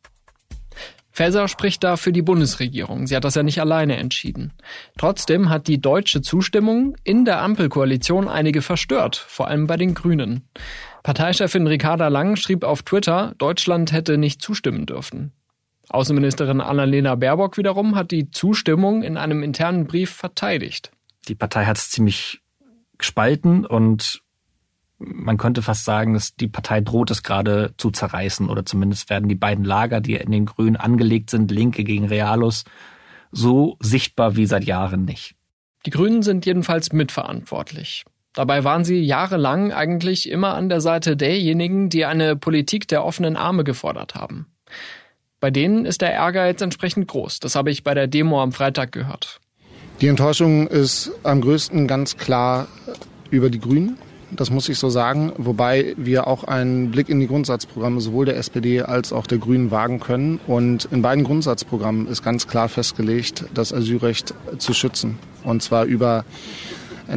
Faeser 1.11 1.47
spricht 1.47 1.83
da 1.83 1.95
für 1.95 2.11
die 2.11 2.23
Bundesregierung. 2.23 3.05
Sie 3.05 3.15
hat 3.15 3.23
das 3.23 3.35
ja 3.35 3.43
nicht 3.43 3.61
alleine 3.61 3.97
entschieden. 3.97 4.53
Trotzdem 4.97 5.51
hat 5.51 5.67
die 5.67 5.79
deutsche 5.79 6.23
Zustimmung 6.23 6.95
in 7.03 7.23
der 7.23 7.39
Ampelkoalition 7.43 8.27
einige 8.27 8.63
verstört, 8.63 9.15
vor 9.15 9.47
allem 9.47 9.67
bei 9.67 9.77
den 9.77 9.93
Grünen. 9.93 10.49
Parteichefin 11.03 11.67
Ricarda 11.67 12.07
Lang 12.07 12.35
schrieb 12.35 12.63
auf 12.63 12.81
Twitter, 12.81 13.35
Deutschland 13.37 13.91
hätte 13.91 14.17
nicht 14.17 14.41
zustimmen 14.41 14.87
dürfen. 14.87 15.33
Außenministerin 15.89 16.61
Annalena 16.61 17.15
Baerbock 17.15 17.57
wiederum 17.57 17.95
hat 17.95 18.11
die 18.11 18.31
Zustimmung 18.31 19.03
in 19.03 19.17
einem 19.17 19.43
internen 19.43 19.87
Brief 19.87 20.11
verteidigt. 20.11 20.91
Die 21.27 21.35
Partei 21.35 21.65
hat 21.65 21.77
es 21.77 21.89
ziemlich 21.89 22.41
gespalten 22.97 23.65
und 23.65 24.21
man 24.97 25.37
könnte 25.37 25.61
fast 25.61 25.83
sagen, 25.83 26.13
dass 26.13 26.35
die 26.35 26.47
Partei 26.47 26.81
droht 26.81 27.11
es 27.11 27.23
gerade 27.23 27.73
zu 27.77 27.89
zerreißen 27.89 28.47
oder 28.49 28.65
zumindest 28.65 29.09
werden 29.09 29.27
die 29.27 29.35
beiden 29.35 29.65
Lager, 29.65 29.99
die 29.99 30.15
in 30.15 30.31
den 30.31 30.45
Grünen 30.45 30.75
angelegt 30.75 31.31
sind, 31.31 31.51
Linke 31.51 31.83
gegen 31.83 32.05
Realos, 32.05 32.63
so 33.31 33.77
sichtbar 33.79 34.35
wie 34.35 34.45
seit 34.45 34.63
Jahren 34.63 35.05
nicht. 35.05 35.35
Die 35.85 35.89
Grünen 35.89 36.21
sind 36.21 36.45
jedenfalls 36.45 36.93
mitverantwortlich. 36.93 38.05
Dabei 38.33 38.63
waren 38.63 38.85
sie 38.85 39.01
jahrelang 39.01 39.73
eigentlich 39.73 40.29
immer 40.29 40.53
an 40.53 40.69
der 40.69 40.79
Seite 40.79 41.17
derjenigen, 41.17 41.89
die 41.89 42.05
eine 42.05 42.35
Politik 42.35 42.87
der 42.87 43.03
offenen 43.03 43.35
Arme 43.35 43.63
gefordert 43.63 44.15
haben. 44.15 44.45
Bei 45.41 45.49
denen 45.49 45.87
ist 45.87 46.01
der 46.01 46.13
Ärger 46.13 46.45
jetzt 46.45 46.61
entsprechend 46.61 47.07
groß. 47.07 47.39
Das 47.39 47.55
habe 47.55 47.71
ich 47.71 47.83
bei 47.83 47.95
der 47.95 48.05
Demo 48.05 48.43
am 48.43 48.51
Freitag 48.51 48.91
gehört. 48.91 49.39
Die 49.99 50.07
Enttäuschung 50.07 50.67
ist 50.67 51.11
am 51.23 51.41
größten 51.41 51.87
ganz 51.87 52.15
klar 52.15 52.67
über 53.31 53.49
die 53.49 53.59
Grünen. 53.59 53.97
Das 54.29 54.51
muss 54.51 54.69
ich 54.69 54.77
so 54.77 54.91
sagen. 54.91 55.33
Wobei 55.37 55.95
wir 55.97 56.27
auch 56.27 56.43
einen 56.43 56.91
Blick 56.91 57.09
in 57.09 57.19
die 57.19 57.27
Grundsatzprogramme 57.27 58.01
sowohl 58.01 58.25
der 58.25 58.37
SPD 58.37 58.83
als 58.83 59.11
auch 59.11 59.25
der 59.25 59.39
Grünen 59.39 59.71
wagen 59.71 59.99
können. 59.99 60.39
Und 60.45 60.85
in 60.91 61.01
beiden 61.01 61.23
Grundsatzprogrammen 61.23 62.07
ist 62.07 62.21
ganz 62.21 62.47
klar 62.47 62.69
festgelegt, 62.69 63.45
das 63.55 63.73
Asylrecht 63.73 64.35
zu 64.59 64.73
schützen. 64.73 65.17
Und 65.43 65.63
zwar 65.63 65.85
über 65.85 66.23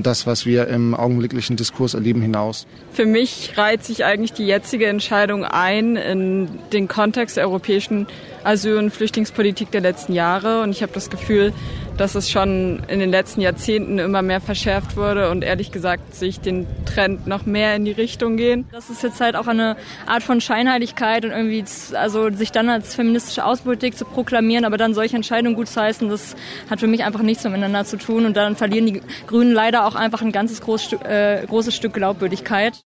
das, 0.03 0.27
was 0.27 0.47
wir 0.47 0.69
im 0.69 0.95
augenblicklichen 0.95 1.57
Diskurs 1.57 1.95
erleben, 1.95 2.21
hinaus. 2.21 2.67
Für 2.93 3.07
mich 3.07 3.57
reiht 3.57 3.85
sich 3.85 4.05
eigentlich 4.05 4.33
die 4.33 4.47
jetzige 4.47 4.87
Entscheidung 4.87 5.45
ein 5.45 5.97
in 5.97 6.49
den 6.73 6.89
Kontext 6.89 7.37
der 7.37 7.45
europäischen 7.45 8.07
Asyl- 8.43 8.79
und 8.79 8.91
Flüchtlingspolitik 8.91 9.71
der 9.71 9.81
letzten 9.81 10.13
Jahre. 10.13 10.63
Und 10.63 10.71
ich 10.71 10.83
habe 10.83 10.93
das 10.93 11.11
Gefühl, 11.11 11.53
dass 11.97 12.15
es 12.15 12.31
schon 12.31 12.83
in 12.89 12.99
den 12.99 13.11
letzten 13.11 13.41
Jahrzehnten 13.41 13.99
immer 13.99 14.23
mehr 14.23 14.41
verschärft 14.41 14.97
wurde 14.97 15.31
und 15.31 15.43
ehrlich 15.43 15.71
gesagt 15.73 16.15
sich 16.15 16.41
den 16.41 16.67
Trend 16.85 17.27
noch 17.27 17.47
mehr 17.47 17.77
in 17.77 17.85
die 17.85 17.93
Richtung 17.93 18.37
gehen. 18.37 18.67
Das 18.73 18.91
ist 18.91 19.03
jetzt 19.03 19.21
halt 19.21 19.37
auch 19.37 19.47
eine 19.47 19.77
Art 20.07 20.23
von 20.23 20.41
Scheinheiligkeit 20.41 21.25
und 21.25 21.31
irgendwie, 21.31 21.65
also 21.95 22.31
sich 22.31 22.53
dann 22.53 22.69
als 22.69 22.95
feministische 22.95 23.45
Außenpolitik 23.45 23.97
zu 23.97 24.05
proklamieren, 24.05 24.65
aber 24.65 24.77
dann 24.77 24.95
solche 24.95 25.17
Entscheidungen 25.17 25.55
gut 25.55 25.69
zu 25.69 25.81
heißen, 25.81 26.09
das 26.09 26.37
hat 26.69 26.81
für 26.81 26.87
mich 26.87 27.05
einfach 27.05 27.23
nichts 27.23 27.45
miteinander 27.45 27.85
zu 27.85 27.97
tun 27.97 28.27
und 28.27 28.37
dann 28.37 28.57
verlieren 28.57 28.87
die 28.87 29.03
Grünen 29.27 29.53
leider 29.53 29.87
auch 29.87 29.95
einfach 29.95 30.23
ein 30.23 30.33
ganzes 30.33 30.61
groß, 30.61 30.95
äh, 31.05 31.47
großes 31.47 31.75
Stück 31.75 31.95
Glaubwürdigkeit. 31.95 32.81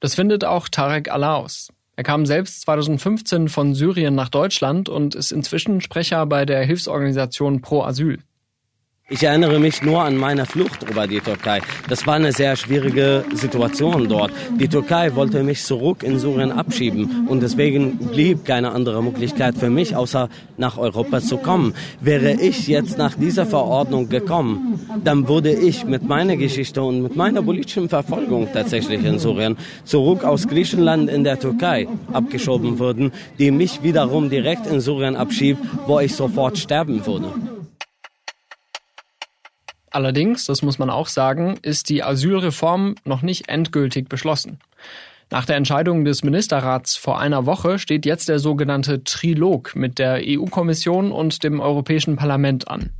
Das 0.00 0.14
findet 0.14 0.44
auch 0.44 0.68
Tarek 0.68 1.10
Alaus. 1.10 1.68
Er 1.96 2.04
kam 2.04 2.24
selbst 2.24 2.62
2015 2.62 3.50
von 3.50 3.74
Syrien 3.74 4.14
nach 4.14 4.30
Deutschland 4.30 4.88
und 4.88 5.14
ist 5.14 5.32
inzwischen 5.32 5.82
Sprecher 5.82 6.24
bei 6.24 6.46
der 6.46 6.64
Hilfsorganisation 6.64 7.60
Pro 7.60 7.82
Asyl. 7.82 8.20
Ich 9.12 9.24
erinnere 9.24 9.58
mich 9.58 9.82
nur 9.82 10.04
an 10.04 10.16
meine 10.16 10.46
Flucht 10.46 10.88
über 10.88 11.08
die 11.08 11.18
Türkei. 11.18 11.58
Das 11.88 12.06
war 12.06 12.14
eine 12.14 12.30
sehr 12.30 12.54
schwierige 12.54 13.24
Situation 13.34 14.08
dort. 14.08 14.30
Die 14.60 14.68
Türkei 14.68 15.16
wollte 15.16 15.42
mich 15.42 15.64
zurück 15.64 16.04
in 16.04 16.20
Syrien 16.20 16.52
abschieben 16.52 17.26
und 17.26 17.42
deswegen 17.42 17.98
blieb 17.98 18.44
keine 18.44 18.70
andere 18.70 19.02
Möglichkeit 19.02 19.56
für 19.58 19.68
mich, 19.68 19.96
außer 19.96 20.28
nach 20.58 20.78
Europa 20.78 21.20
zu 21.20 21.38
kommen. 21.38 21.74
Wäre 22.00 22.40
ich 22.40 22.68
jetzt 22.68 22.98
nach 22.98 23.16
dieser 23.16 23.46
Verordnung 23.46 24.08
gekommen, 24.08 24.78
dann 25.02 25.26
würde 25.26 25.52
ich 25.54 25.84
mit 25.84 26.08
meiner 26.08 26.36
Geschichte 26.36 26.80
und 26.80 27.02
mit 27.02 27.16
meiner 27.16 27.42
politischen 27.42 27.88
Verfolgung 27.88 28.46
tatsächlich 28.52 29.04
in 29.04 29.18
Syrien 29.18 29.56
zurück 29.82 30.22
aus 30.22 30.46
Griechenland 30.46 31.10
in 31.10 31.24
der 31.24 31.40
Türkei 31.40 31.88
abgeschoben 32.12 32.78
würden, 32.78 33.10
die 33.40 33.50
mich 33.50 33.82
wiederum 33.82 34.30
direkt 34.30 34.68
in 34.68 34.80
Syrien 34.80 35.16
abschiebt, 35.16 35.60
wo 35.88 35.98
ich 35.98 36.14
sofort 36.14 36.58
sterben 36.58 37.04
würde. 37.04 37.32
Allerdings, 39.90 40.44
das 40.46 40.62
muss 40.62 40.78
man 40.78 40.88
auch 40.88 41.08
sagen, 41.08 41.58
ist 41.62 41.88
die 41.88 42.04
Asylreform 42.04 42.94
noch 43.04 43.22
nicht 43.22 43.48
endgültig 43.48 44.08
beschlossen. 44.08 44.60
Nach 45.30 45.44
der 45.44 45.56
Entscheidung 45.56 46.04
des 46.04 46.22
Ministerrats 46.22 46.96
vor 46.96 47.20
einer 47.20 47.44
Woche 47.44 47.78
steht 47.78 48.06
jetzt 48.06 48.28
der 48.28 48.38
sogenannte 48.38 49.02
Trilog 49.02 49.74
mit 49.74 49.98
der 49.98 50.20
EU-Kommission 50.24 51.10
und 51.10 51.42
dem 51.42 51.60
Europäischen 51.60 52.16
Parlament 52.16 52.68
an. 52.68 52.90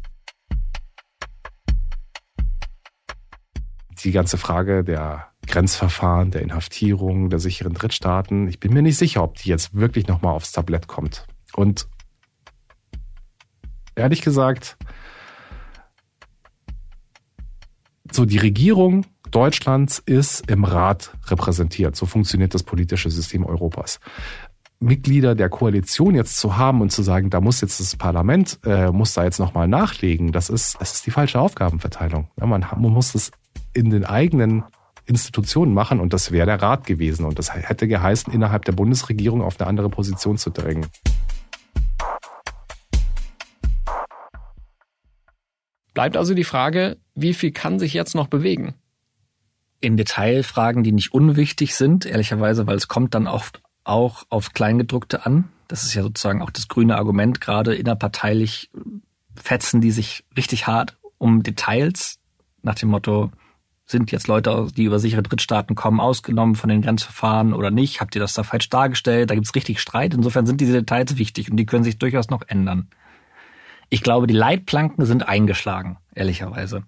Die 4.03 4.13
ganze 4.13 4.39
Frage 4.39 4.83
der 4.83 5.29
Grenzverfahren, 5.47 6.31
der 6.31 6.43
Inhaftierung, 6.43 7.31
der 7.31 7.39
sicheren 7.39 7.75
Drittstaaten, 7.75 8.49
ich 8.49 8.59
bin 8.59 8.73
mir 8.73 8.83
nicht 8.83 8.97
sicher, 8.97 9.23
ob 9.23 9.37
die 9.37 9.49
jetzt 9.49 9.75
wirklich 9.75 10.07
nochmal 10.07 10.35
aufs 10.35 10.53
Tablett 10.53 10.87
kommt. 10.87 11.27
Und 11.55 11.87
ehrlich 13.97 14.23
gesagt, 14.23 14.77
so 18.13 18.25
die 18.25 18.39
Regierung 18.39 19.07
Deutschlands 19.31 20.03
ist 20.05 20.51
im 20.51 20.65
Rat 20.65 21.13
repräsentiert. 21.27 21.97
So 21.97 22.07
funktioniert 22.07 22.55
das 22.55 22.63
politische 22.63 23.11
System 23.11 23.45
Europas. 23.45 24.01
Mitglieder 24.81 25.35
der 25.35 25.51
Koalition 25.51 26.15
jetzt 26.15 26.39
zu 26.39 26.57
haben 26.57 26.81
und 26.81 26.91
zu 26.91 27.03
sagen, 27.03 27.29
da 27.29 27.41
muss 27.41 27.61
jetzt 27.61 27.81
das 27.81 27.97
Parlament, 27.97 28.59
äh, 28.65 28.91
muss 28.91 29.13
da 29.13 29.25
jetzt 29.25 29.39
nochmal 29.39 29.69
nachlegen, 29.69 30.33
das 30.33 30.49
ist, 30.49 30.81
das 30.81 30.95
ist 30.95 31.07
die 31.07 31.11
falsche 31.11 31.39
Aufgabenverteilung. 31.39 32.29
Ja, 32.41 32.47
man, 32.47 32.63
man 32.77 32.91
muss 32.91 33.13
das 33.13 33.31
in 33.75 33.91
den 33.91 34.07
eigenen 34.07 34.65
Institutionen 35.05 35.75
machen 35.75 36.01
und 36.01 36.13
das 36.15 36.33
wäre 36.33 36.47
der 36.47 36.63
Rat 36.63 36.87
gewesen 36.87 37.27
und 37.27 37.39
das 37.39 37.55
hätte 37.55 37.89
geheißen, 37.89 38.33
innerhalb 38.33 38.65
der 38.65 38.73
Bundesregierung 38.73 39.43
auf 39.43 39.61
eine 39.61 39.69
andere 39.69 39.91
Position 39.91 40.39
zu 40.39 40.51
drängen. 40.51 40.87
Bleibt 46.01 46.17
also 46.17 46.33
die 46.33 46.45
Frage, 46.45 46.97
wie 47.15 47.35
viel 47.35 47.53
kann 47.53 47.79
sich 47.79 47.93
jetzt 47.93 48.15
noch 48.15 48.29
bewegen? 48.29 48.73
in 49.83 49.99
Detailfragen, 49.99 50.83
die 50.83 50.93
nicht 50.93 51.13
unwichtig 51.13 51.75
sind, 51.75 52.07
ehrlicherweise, 52.07 52.67
weil 52.67 52.77
es 52.77 52.89
kommt 52.89 53.15
dann 53.15 53.27
oft 53.27 53.61
auch 53.85 54.25
auf 54.31 54.55
Kleingedruckte 54.55 55.27
an. 55.27 55.51
Das 55.69 55.85
ist 55.85 55.93
ja 55.93 56.03
sozusagen 56.03 56.41
auch 56.41 56.51
das 56.51 56.69
grüne 56.69 56.97
Argument, 56.97 57.43
gerade 57.43 57.75
innerparteilich 57.75 58.71
fetzen 59.35 59.83
die 59.83 59.91
sich 59.91 60.25
richtig 60.39 60.67
hart 60.67 60.97
um 61.19 61.43
Details 61.43 62.19
nach 62.63 62.77
dem 62.77 62.89
Motto, 62.89 63.31
sind 63.85 64.11
jetzt 64.11 64.27
Leute, 64.27 64.69
die 64.75 64.85
über 64.85 64.99
sichere 64.99 65.23
Drittstaaten 65.23 65.77
kommen, 65.77 66.01
ausgenommen 66.01 66.55
von 66.55 66.71
den 66.71 66.81
Grenzverfahren 66.81 67.53
oder 67.53 67.71
nicht? 67.71 68.01
Habt 68.01 68.15
ihr 68.15 68.21
das 68.21 68.35
da 68.35 68.43
falsch 68.43 68.71
dargestellt? 68.71 69.31
Da 69.31 69.35
gibt's 69.35 69.55
richtig 69.55 69.81
Streit. 69.81 70.15
Insofern 70.15 70.47
sind 70.47 70.61
diese 70.61 70.73
Details 70.73 71.19
wichtig 71.19 71.51
und 71.51 71.57
die 71.59 71.67
können 71.67 71.85
sich 71.85 71.99
durchaus 71.99 72.31
noch 72.31 72.43
ändern. 72.47 72.89
Ich 73.91 74.03
glaube, 74.03 74.27
die 74.27 74.35
Leitplanken 74.35 75.05
sind 75.05 75.29
eingeschlagen, 75.29 75.99
ehrlicherweise. 76.15 76.85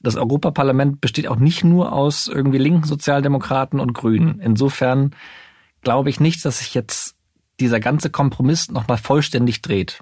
Das 0.00 0.16
Europaparlament 0.16 1.00
besteht 1.00 1.26
auch 1.28 1.36
nicht 1.36 1.64
nur 1.64 1.92
aus 1.92 2.28
irgendwie 2.28 2.58
linken 2.58 2.84
Sozialdemokraten 2.84 3.80
und 3.80 3.94
Grünen. 3.94 4.38
Insofern 4.38 5.16
glaube 5.80 6.10
ich 6.10 6.20
nicht, 6.20 6.44
dass 6.44 6.58
sich 6.58 6.74
jetzt 6.74 7.16
dieser 7.58 7.80
ganze 7.80 8.10
Kompromiss 8.10 8.70
nochmal 8.70 8.98
vollständig 8.98 9.62
dreht. 9.62 10.00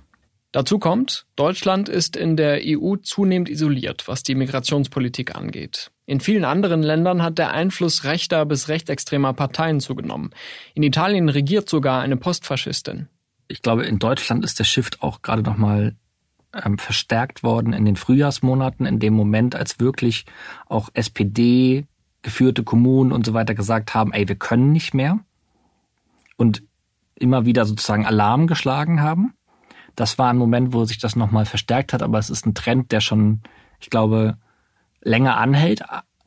Dazu 0.50 0.78
kommt, 0.78 1.24
Deutschland 1.36 1.88
ist 1.88 2.16
in 2.16 2.36
der 2.36 2.60
EU 2.64 2.96
zunehmend 2.96 3.48
isoliert, 3.48 4.06
was 4.08 4.22
die 4.22 4.34
Migrationspolitik 4.34 5.34
angeht. 5.34 5.92
In 6.04 6.20
vielen 6.20 6.44
anderen 6.44 6.82
Ländern 6.82 7.22
hat 7.22 7.38
der 7.38 7.52
Einfluss 7.52 8.04
rechter 8.04 8.44
bis 8.44 8.68
rechtsextremer 8.68 9.32
Parteien 9.32 9.80
zugenommen. 9.80 10.30
In 10.74 10.82
Italien 10.82 11.28
regiert 11.28 11.70
sogar 11.70 12.02
eine 12.02 12.16
Postfaschistin. 12.16 13.08
Ich 13.48 13.62
glaube, 13.62 13.84
in 13.84 13.98
Deutschland 13.98 14.44
ist 14.44 14.58
der 14.58 14.64
Shift 14.64 15.02
auch 15.02 15.22
gerade 15.22 15.42
nochmal 15.42 15.96
ähm, 16.52 16.78
verstärkt 16.78 17.42
worden 17.42 17.72
in 17.72 17.84
den 17.84 17.96
Frühjahrsmonaten, 17.96 18.86
in 18.86 18.98
dem 18.98 19.14
Moment, 19.14 19.54
als 19.54 19.80
wirklich 19.80 20.24
auch 20.66 20.88
SPD 20.94 21.86
geführte 22.22 22.62
Kommunen 22.62 23.12
und 23.12 23.26
so 23.26 23.34
weiter 23.34 23.54
gesagt 23.54 23.94
haben, 23.94 24.12
ey, 24.12 24.28
wir 24.28 24.36
können 24.36 24.72
nicht 24.72 24.94
mehr. 24.94 25.18
Und 26.36 26.62
immer 27.14 27.44
wieder 27.44 27.64
sozusagen 27.64 28.06
Alarm 28.06 28.46
geschlagen 28.46 29.00
haben. 29.00 29.34
Das 29.96 30.18
war 30.18 30.30
ein 30.30 30.38
Moment, 30.38 30.72
wo 30.72 30.84
sich 30.84 30.98
das 30.98 31.16
nochmal 31.16 31.44
verstärkt 31.44 31.92
hat, 31.92 32.02
aber 32.02 32.18
es 32.18 32.30
ist 32.30 32.46
ein 32.46 32.54
Trend, 32.54 32.92
der 32.92 33.00
schon, 33.00 33.42
ich 33.80 33.90
glaube, 33.90 34.38
länger 35.02 35.36
anhält, 35.36 35.82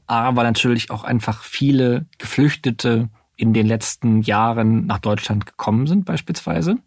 aber 0.08 0.44
natürlich 0.44 0.92
auch 0.92 1.04
einfach 1.04 1.44
viele 1.44 2.06
Geflüchtete 2.18 3.10
in 3.36 3.54
den 3.54 3.66
letzten 3.66 4.22
Jahren 4.22 4.86
nach 4.86 5.00
Deutschland 5.00 5.46
gekommen 5.46 5.88
sind 5.88 6.06
beispielsweise. 6.06 6.78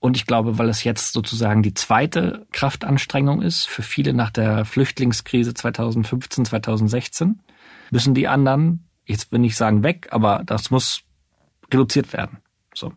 Und 0.00 0.16
ich 0.16 0.26
glaube, 0.26 0.58
weil 0.58 0.68
es 0.68 0.84
jetzt 0.84 1.12
sozusagen 1.12 1.62
die 1.62 1.74
zweite 1.74 2.46
Kraftanstrengung 2.52 3.42
ist 3.42 3.66
für 3.66 3.82
viele 3.82 4.14
nach 4.14 4.30
der 4.30 4.64
Flüchtlingskrise 4.64 5.54
2015, 5.54 6.44
2016, 6.44 7.40
müssen 7.90 8.14
die 8.14 8.28
anderen, 8.28 8.86
jetzt 9.06 9.32
will 9.32 9.44
ich 9.44 9.56
sagen 9.56 9.82
weg, 9.82 10.08
aber 10.10 10.42
das 10.46 10.70
muss 10.70 11.02
reduziert 11.72 12.12
werden. 12.12 12.38
So. 12.74 12.92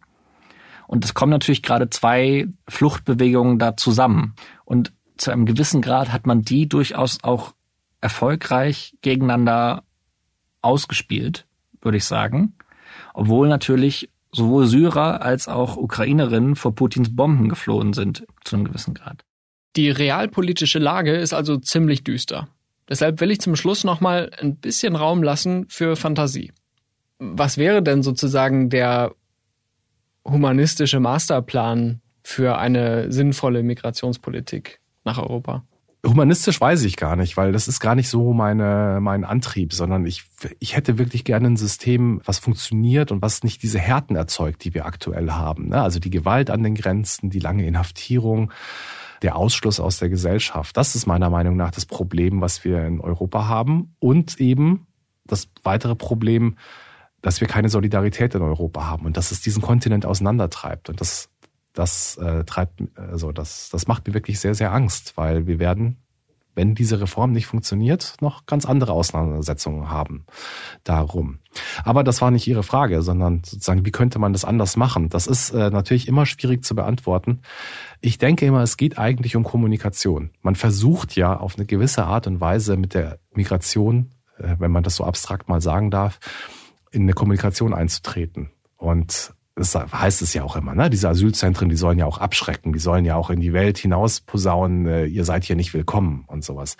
Und 0.87 1.05
es 1.05 1.13
kommen 1.13 1.31
natürlich 1.31 1.63
gerade 1.63 1.89
zwei 1.89 2.47
Fluchtbewegungen 2.67 3.57
da 3.57 3.77
zusammen. 3.77 4.35
Und 4.65 4.93
zu 5.17 5.31
einem 5.31 5.45
gewissen 5.45 5.81
Grad 5.81 6.11
hat 6.11 6.27
man 6.27 6.41
die 6.41 6.67
durchaus 6.67 7.23
auch 7.23 7.53
erfolgreich 8.01 8.95
gegeneinander 9.01 9.83
ausgespielt, 10.61 11.47
würde 11.81 11.97
ich 11.97 12.05
sagen. 12.05 12.53
Obwohl 13.13 13.47
natürlich 13.47 14.09
sowohl 14.33 14.65
Syrer 14.67 15.21
als 15.21 15.47
auch 15.47 15.77
Ukrainerinnen 15.77 16.55
vor 16.55 16.73
Putins 16.73 17.15
Bomben 17.15 17.49
geflohen 17.49 17.93
sind, 17.93 18.25
zu 18.43 18.55
einem 18.55 18.65
gewissen 18.65 18.93
Grad. 18.93 19.23
Die 19.75 19.89
realpolitische 19.89 20.79
Lage 20.79 21.15
ist 21.15 21.33
also 21.33 21.57
ziemlich 21.57 22.03
düster. 22.03 22.47
Deshalb 22.89 23.21
will 23.21 23.31
ich 23.31 23.39
zum 23.39 23.55
Schluss 23.55 23.83
nochmal 23.83 24.31
ein 24.39 24.57
bisschen 24.57 24.95
Raum 24.95 25.23
lassen 25.23 25.65
für 25.69 25.95
Fantasie. 25.95 26.51
Was 27.19 27.57
wäre 27.57 27.81
denn 27.81 28.03
sozusagen 28.03 28.69
der 28.69 29.15
humanistische 30.25 30.99
Masterplan 30.99 32.01
für 32.23 32.57
eine 32.57 33.11
sinnvolle 33.11 33.63
Migrationspolitik 33.63 34.79
nach 35.05 35.19
Europa? 35.19 35.63
Humanistisch 36.05 36.59
weiß 36.59 36.83
ich 36.83 36.97
gar 36.97 37.15
nicht, 37.15 37.37
weil 37.37 37.51
das 37.51 37.67
ist 37.67 37.79
gar 37.79 37.93
nicht 37.93 38.09
so 38.09 38.33
meine, 38.33 38.97
mein 39.01 39.23
Antrieb, 39.23 39.71
sondern 39.71 40.05
ich, 40.07 40.23
ich 40.57 40.75
hätte 40.75 40.97
wirklich 40.97 41.23
gerne 41.23 41.47
ein 41.47 41.57
System, 41.57 42.21
was 42.25 42.39
funktioniert 42.39 43.11
und 43.11 43.21
was 43.21 43.43
nicht 43.43 43.61
diese 43.61 43.77
Härten 43.77 44.15
erzeugt, 44.15 44.63
die 44.63 44.73
wir 44.73 44.87
aktuell 44.87 45.31
haben. 45.31 45.69
Ne? 45.69 45.81
Also 45.81 45.99
die 45.99 46.09
Gewalt 46.09 46.49
an 46.49 46.63
den 46.63 46.73
Grenzen, 46.73 47.29
die 47.29 47.39
lange 47.39 47.67
Inhaftierung, 47.67 48.51
der 49.21 49.35
Ausschluss 49.35 49.79
aus 49.79 49.99
der 49.99 50.09
Gesellschaft. 50.09 50.75
Das 50.75 50.95
ist 50.95 51.05
meiner 51.05 51.29
Meinung 51.29 51.55
nach 51.55 51.71
das 51.71 51.85
Problem, 51.85 52.41
was 52.41 52.63
wir 52.63 52.83
in 52.85 52.99
Europa 52.99 53.47
haben. 53.47 53.95
Und 53.99 54.39
eben 54.39 54.87
das 55.25 55.49
weitere 55.63 55.95
Problem, 55.95 56.57
dass 57.21 57.41
wir 57.41 57.47
keine 57.47 57.69
Solidarität 57.69 58.33
in 58.33 58.41
Europa 58.41 58.87
haben 58.87 59.05
und 59.05 59.17
dass 59.17 59.31
es 59.31 59.41
diesen 59.41 59.61
Kontinent 59.61 60.05
auseinandertreibt. 60.05 60.89
Und 60.89 60.99
das, 60.99 61.29
das 61.73 62.17
äh, 62.17 62.43
treibt, 62.43 62.83
also 62.95 63.31
das, 63.31 63.69
das 63.69 63.87
macht 63.87 64.07
mir 64.07 64.13
wirklich 64.13 64.39
sehr, 64.39 64.55
sehr 64.55 64.73
Angst, 64.73 65.13
weil 65.15 65.47
wir 65.47 65.59
werden, 65.59 65.97
wenn 66.53 66.75
diese 66.75 66.99
Reform 66.99 67.31
nicht 67.31 67.45
funktioniert, 67.45 68.15
noch 68.19 68.45
ganz 68.45 68.65
andere 68.65 68.91
Auseinandersetzungen 68.91 69.89
haben 69.89 70.25
darum. 70.83 71.39
Aber 71.85 72.03
das 72.03 72.21
war 72.21 72.29
nicht 72.29 72.47
Ihre 72.47 72.63
Frage, 72.63 73.01
sondern 73.01 73.41
sozusagen, 73.45 73.85
wie 73.85 73.91
könnte 73.91 74.19
man 74.19 74.33
das 74.33 74.43
anders 74.43 74.75
machen? 74.75 75.07
Das 75.09 75.27
ist 75.27 75.51
äh, 75.51 75.69
natürlich 75.69 76.07
immer 76.07 76.25
schwierig 76.25 76.65
zu 76.65 76.75
beantworten. 76.75 77.41
Ich 78.01 78.17
denke 78.17 78.45
immer, 78.45 78.61
es 78.61 78.75
geht 78.75 78.97
eigentlich 78.97 79.35
um 79.35 79.43
Kommunikation. 79.43 80.31
Man 80.41 80.55
versucht 80.55 81.15
ja 81.15 81.37
auf 81.37 81.55
eine 81.55 81.65
gewisse 81.65 82.03
Art 82.03 82.27
und 82.27 82.41
Weise 82.41 82.75
mit 82.75 82.93
der 82.93 83.19
Migration, 83.33 84.11
äh, 84.37 84.55
wenn 84.59 84.71
man 84.71 84.83
das 84.83 84.97
so 84.97 85.05
abstrakt 85.05 85.47
mal 85.47 85.61
sagen 85.61 85.89
darf, 85.89 86.19
in 86.91 87.03
eine 87.03 87.13
Kommunikation 87.13 87.73
einzutreten. 87.73 88.51
Und 88.75 89.33
das 89.61 89.75
heißt 89.75 90.21
es 90.21 90.33
ja 90.33 90.43
auch 90.43 90.55
immer, 90.55 90.73
ne? 90.73 90.89
Diese 90.89 91.07
Asylzentren, 91.07 91.69
die 91.69 91.75
sollen 91.75 91.99
ja 91.99 92.05
auch 92.05 92.17
abschrecken, 92.17 92.73
die 92.73 92.79
sollen 92.79 93.05
ja 93.05 93.15
auch 93.15 93.29
in 93.29 93.39
die 93.39 93.53
Welt 93.53 93.77
hinaus 93.77 94.19
posaunen, 94.19 94.87
äh, 94.87 95.05
ihr 95.05 95.23
seid 95.23 95.43
hier 95.43 95.55
nicht 95.55 95.73
willkommen 95.73 96.25
und 96.27 96.43
sowas. 96.43 96.77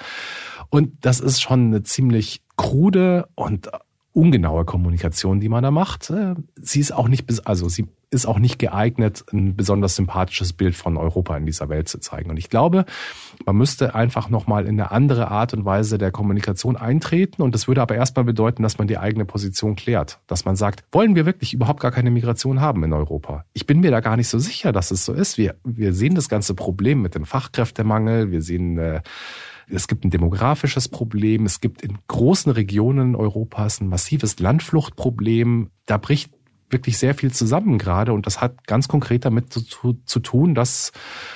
Und 0.70 1.06
das 1.06 1.20
ist 1.20 1.42
schon 1.42 1.68
eine 1.68 1.84
ziemlich 1.84 2.42
krude 2.58 3.28
und 3.36 3.70
ungenaue 4.14 4.66
Kommunikation, 4.66 5.40
die 5.40 5.50
man 5.50 5.64
da 5.64 5.72
macht. 5.72 6.10
Äh, 6.10 6.36
sie 6.56 6.80
ist 6.80 6.92
auch 6.92 7.08
nicht, 7.08 7.26
also 7.46 7.70
sie 7.70 7.88
ist 8.12 8.26
auch 8.26 8.40
nicht 8.40 8.60
geeignet, 8.60 9.24
ein 9.32 9.56
besonders 9.56 9.96
sympathisches 9.96 10.52
Bild 10.52 10.76
von 10.76 10.98
Europa 10.98 11.38
in 11.38 11.46
dieser 11.46 11.70
Welt 11.70 11.88
zu 11.88 11.98
zeigen. 12.00 12.30
Und 12.30 12.38
ich 12.38 12.50
glaube, 12.50 12.86
man 13.46 13.56
müsste 13.56 13.96
einfach 13.96 14.30
nochmal 14.30 14.66
in 14.66 14.80
eine 14.80 14.92
andere 14.92 15.32
Art 15.32 15.54
und 15.54 15.64
Weise 15.64 15.98
der 15.98 16.12
Kommunikation 16.12 16.76
eintreten. 16.76 17.42
Und 17.42 17.56
das 17.56 17.70
würde 17.70 17.82
aber 17.82 17.96
erstmal 17.96 18.26
bedeuten, 18.26 18.64
dass 18.64 18.78
man 18.78 18.88
die 18.88 18.98
eigene 18.98 19.24
Position 19.24 19.78
klärt. 19.78 20.20
Dass 20.28 20.44
man 20.44 20.58
sagt, 20.58 20.84
wollen 20.92 21.16
wir 21.16 21.26
wirklich 21.26 21.54
überhaupt 21.54 21.80
gar 21.80 21.92
keine 21.92 22.12
Migration 22.12 22.60
haben 22.60 22.84
in 22.84 22.92
Europa? 22.92 23.46
Ich 23.54 23.66
bin 23.66 23.80
mir 23.80 23.92
da 23.92 24.02
gar 24.02 24.18
nicht 24.18 24.28
so 24.28 24.40
sicher, 24.40 24.74
dass 24.74 24.92
es 24.92 25.06
so 25.06 25.14
ist. 25.14 25.38
Wir, 25.38 25.56
wir 25.64 25.94
sehen 25.94 26.16
das 26.16 26.28
ganze 26.28 26.54
Problem 26.54 27.02
mit 27.02 27.16
dem 27.16 27.24
Fachkräftemangel. 27.24 28.30
Wir 28.30 28.42
sehen, 28.42 28.78
äh, 28.78 29.02
es 29.72 29.88
gibt 29.88 30.04
ein 30.04 30.10
demografisches 30.10 30.90
Problem. 30.90 31.46
Es 31.46 31.62
gibt 31.62 31.82
in 31.82 31.98
großen 32.08 32.52
Regionen 32.52 33.16
Europas 33.16 33.82
ein 33.82 33.88
massives 33.88 34.40
Landfluchtproblem. 34.40 35.70
Da 35.86 35.98
bricht 35.98 36.32
wirklich 36.72 36.98
sehr 36.98 37.14
viel 37.14 37.32
zusammen 37.32 37.78
gerade 37.78 38.14
und 38.14 38.26
das 38.26 38.42
hat 38.42 38.66
ganz 38.66 38.88
konkret 38.88 39.26
damit 39.26 39.54
zu, 39.54 40.00
zu, 40.06 40.20
tun, 40.20 40.56
dass 40.56 40.92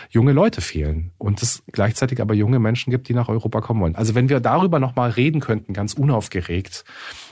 junge 0.09 0.31
Leute 0.31 0.61
fehlen 0.61 1.11
und 1.17 1.41
es 1.41 1.63
gleichzeitig 1.71 2.21
aber 2.21 2.33
junge 2.33 2.59
Menschen 2.59 2.91
gibt, 2.91 3.09
die 3.09 3.13
nach 3.13 3.27
Europa 3.27 3.61
kommen 3.61 3.81
wollen. 3.81 3.95
Also 3.95 4.15
wenn 4.15 4.29
wir 4.29 4.39
darüber 4.39 4.79
nochmal 4.79 5.09
reden 5.11 5.41
könnten, 5.41 5.73
ganz 5.73 5.93
unaufgeregt 5.93 6.85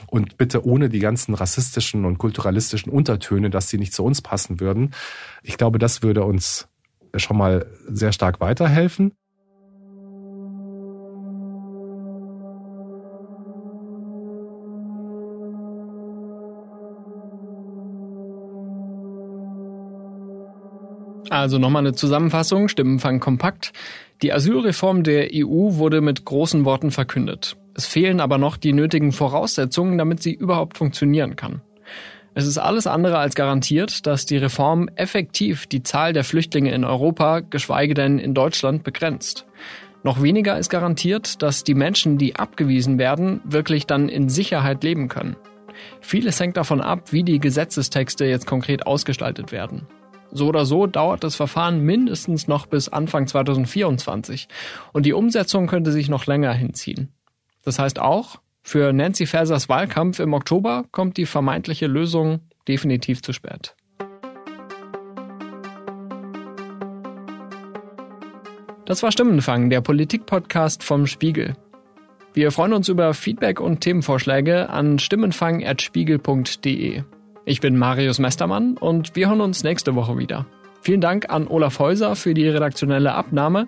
und 0.06 0.36
bitte 0.36 0.66
ohne 0.66 0.88
die 0.88 0.98
ganzen 0.98 1.34
rassistischen 1.34 2.04
und 2.04 2.18
kulturalistischen 2.18 2.92
Untertöne, 2.92 3.50
dass 3.50 3.68
sie 3.68 3.78
nicht 3.78 3.94
zu 3.94 4.04
uns 4.04 4.20
passen 4.20 4.60
würden, 4.60 4.90
ich 5.42 5.56
glaube, 5.56 5.78
das 5.78 6.02
würde 6.02 6.24
uns 6.24 6.68
schon 7.16 7.36
mal 7.36 7.66
sehr 7.88 8.12
stark 8.12 8.40
weiterhelfen. 8.40 9.12
Also 21.30 21.58
nochmal 21.58 21.82
eine 21.82 21.94
Zusammenfassung, 21.94 22.68
Stimmenfang 22.68 23.20
kompakt. 23.20 23.72
Die 24.22 24.32
Asylreform 24.32 25.02
der 25.02 25.30
EU 25.32 25.76
wurde 25.76 26.00
mit 26.00 26.24
großen 26.24 26.64
Worten 26.64 26.90
verkündet. 26.90 27.56
Es 27.74 27.86
fehlen 27.86 28.20
aber 28.20 28.38
noch 28.38 28.56
die 28.56 28.72
nötigen 28.72 29.12
Voraussetzungen, 29.12 29.98
damit 29.98 30.22
sie 30.22 30.32
überhaupt 30.32 30.78
funktionieren 30.78 31.36
kann. 31.36 31.60
Es 32.34 32.46
ist 32.46 32.58
alles 32.58 32.86
andere 32.86 33.18
als 33.18 33.34
garantiert, 33.34 34.06
dass 34.06 34.26
die 34.26 34.36
Reform 34.36 34.88
effektiv 34.96 35.66
die 35.66 35.82
Zahl 35.82 36.12
der 36.12 36.24
Flüchtlinge 36.24 36.72
in 36.72 36.84
Europa, 36.84 37.40
geschweige 37.40 37.94
denn 37.94 38.18
in 38.18 38.34
Deutschland, 38.34 38.82
begrenzt. 38.82 39.46
Noch 40.02 40.20
weniger 40.20 40.58
ist 40.58 40.68
garantiert, 40.68 41.42
dass 41.42 41.64
die 41.64 41.74
Menschen, 41.74 42.18
die 42.18 42.36
abgewiesen 42.36 42.98
werden, 42.98 43.40
wirklich 43.44 43.86
dann 43.86 44.08
in 44.08 44.28
Sicherheit 44.28 44.84
leben 44.84 45.08
können. 45.08 45.36
Vieles 46.00 46.38
hängt 46.40 46.56
davon 46.56 46.80
ab, 46.80 47.12
wie 47.12 47.22
die 47.22 47.38
Gesetzestexte 47.38 48.24
jetzt 48.24 48.46
konkret 48.46 48.86
ausgestaltet 48.86 49.52
werden. 49.52 49.86
So 50.36 50.48
oder 50.48 50.66
so 50.66 50.88
dauert 50.88 51.22
das 51.22 51.36
Verfahren 51.36 51.78
mindestens 51.80 52.48
noch 52.48 52.66
bis 52.66 52.88
Anfang 52.88 53.28
2024 53.28 54.48
und 54.92 55.06
die 55.06 55.12
Umsetzung 55.12 55.68
könnte 55.68 55.92
sich 55.92 56.08
noch 56.08 56.26
länger 56.26 56.52
hinziehen. 56.52 57.12
Das 57.64 57.78
heißt 57.78 58.00
auch, 58.00 58.40
Für 58.66 58.94
Nancy 58.94 59.26
Fasers 59.26 59.68
Wahlkampf 59.68 60.20
im 60.20 60.32
Oktober 60.32 60.86
kommt 60.90 61.18
die 61.18 61.26
vermeintliche 61.26 61.86
Lösung 61.86 62.40
definitiv 62.66 63.20
zu 63.22 63.34
spät. 63.34 63.76
Das 68.86 69.02
war 69.02 69.12
Stimmenfang, 69.12 69.68
der 69.70 69.82
Politik-Podcast 69.82 70.82
vom 70.82 71.06
Spiegel. 71.06 71.56
Wir 72.32 72.50
freuen 72.50 72.72
uns 72.72 72.88
über 72.88 73.12
Feedback 73.14 73.60
und 73.60 73.82
Themenvorschläge 73.82 74.70
an 74.70 74.98
stimmenfang.spiegel.de. 74.98 77.02
Ich 77.46 77.60
bin 77.60 77.76
Marius 77.76 78.18
Mestermann 78.18 78.78
und 78.78 79.16
wir 79.16 79.28
hören 79.28 79.42
uns 79.42 79.64
nächste 79.64 79.94
Woche 79.94 80.16
wieder. 80.16 80.46
Vielen 80.80 81.02
Dank 81.02 81.28
an 81.28 81.46
Olaf 81.46 81.78
Häuser 81.78 82.16
für 82.16 82.32
die 82.32 82.48
redaktionelle 82.48 83.12
Abnahme 83.12 83.66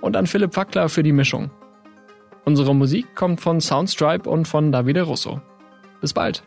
und 0.00 0.16
an 0.16 0.28
Philipp 0.28 0.54
Fackler 0.54 0.88
für 0.88 1.02
die 1.02 1.12
Mischung. 1.12 1.50
Unsere 2.44 2.72
Musik 2.72 3.16
kommt 3.16 3.40
von 3.40 3.60
Soundstripe 3.60 4.30
und 4.30 4.46
von 4.46 4.70
Davide 4.70 5.02
Russo. 5.02 5.40
Bis 6.00 6.12
bald. 6.12 6.44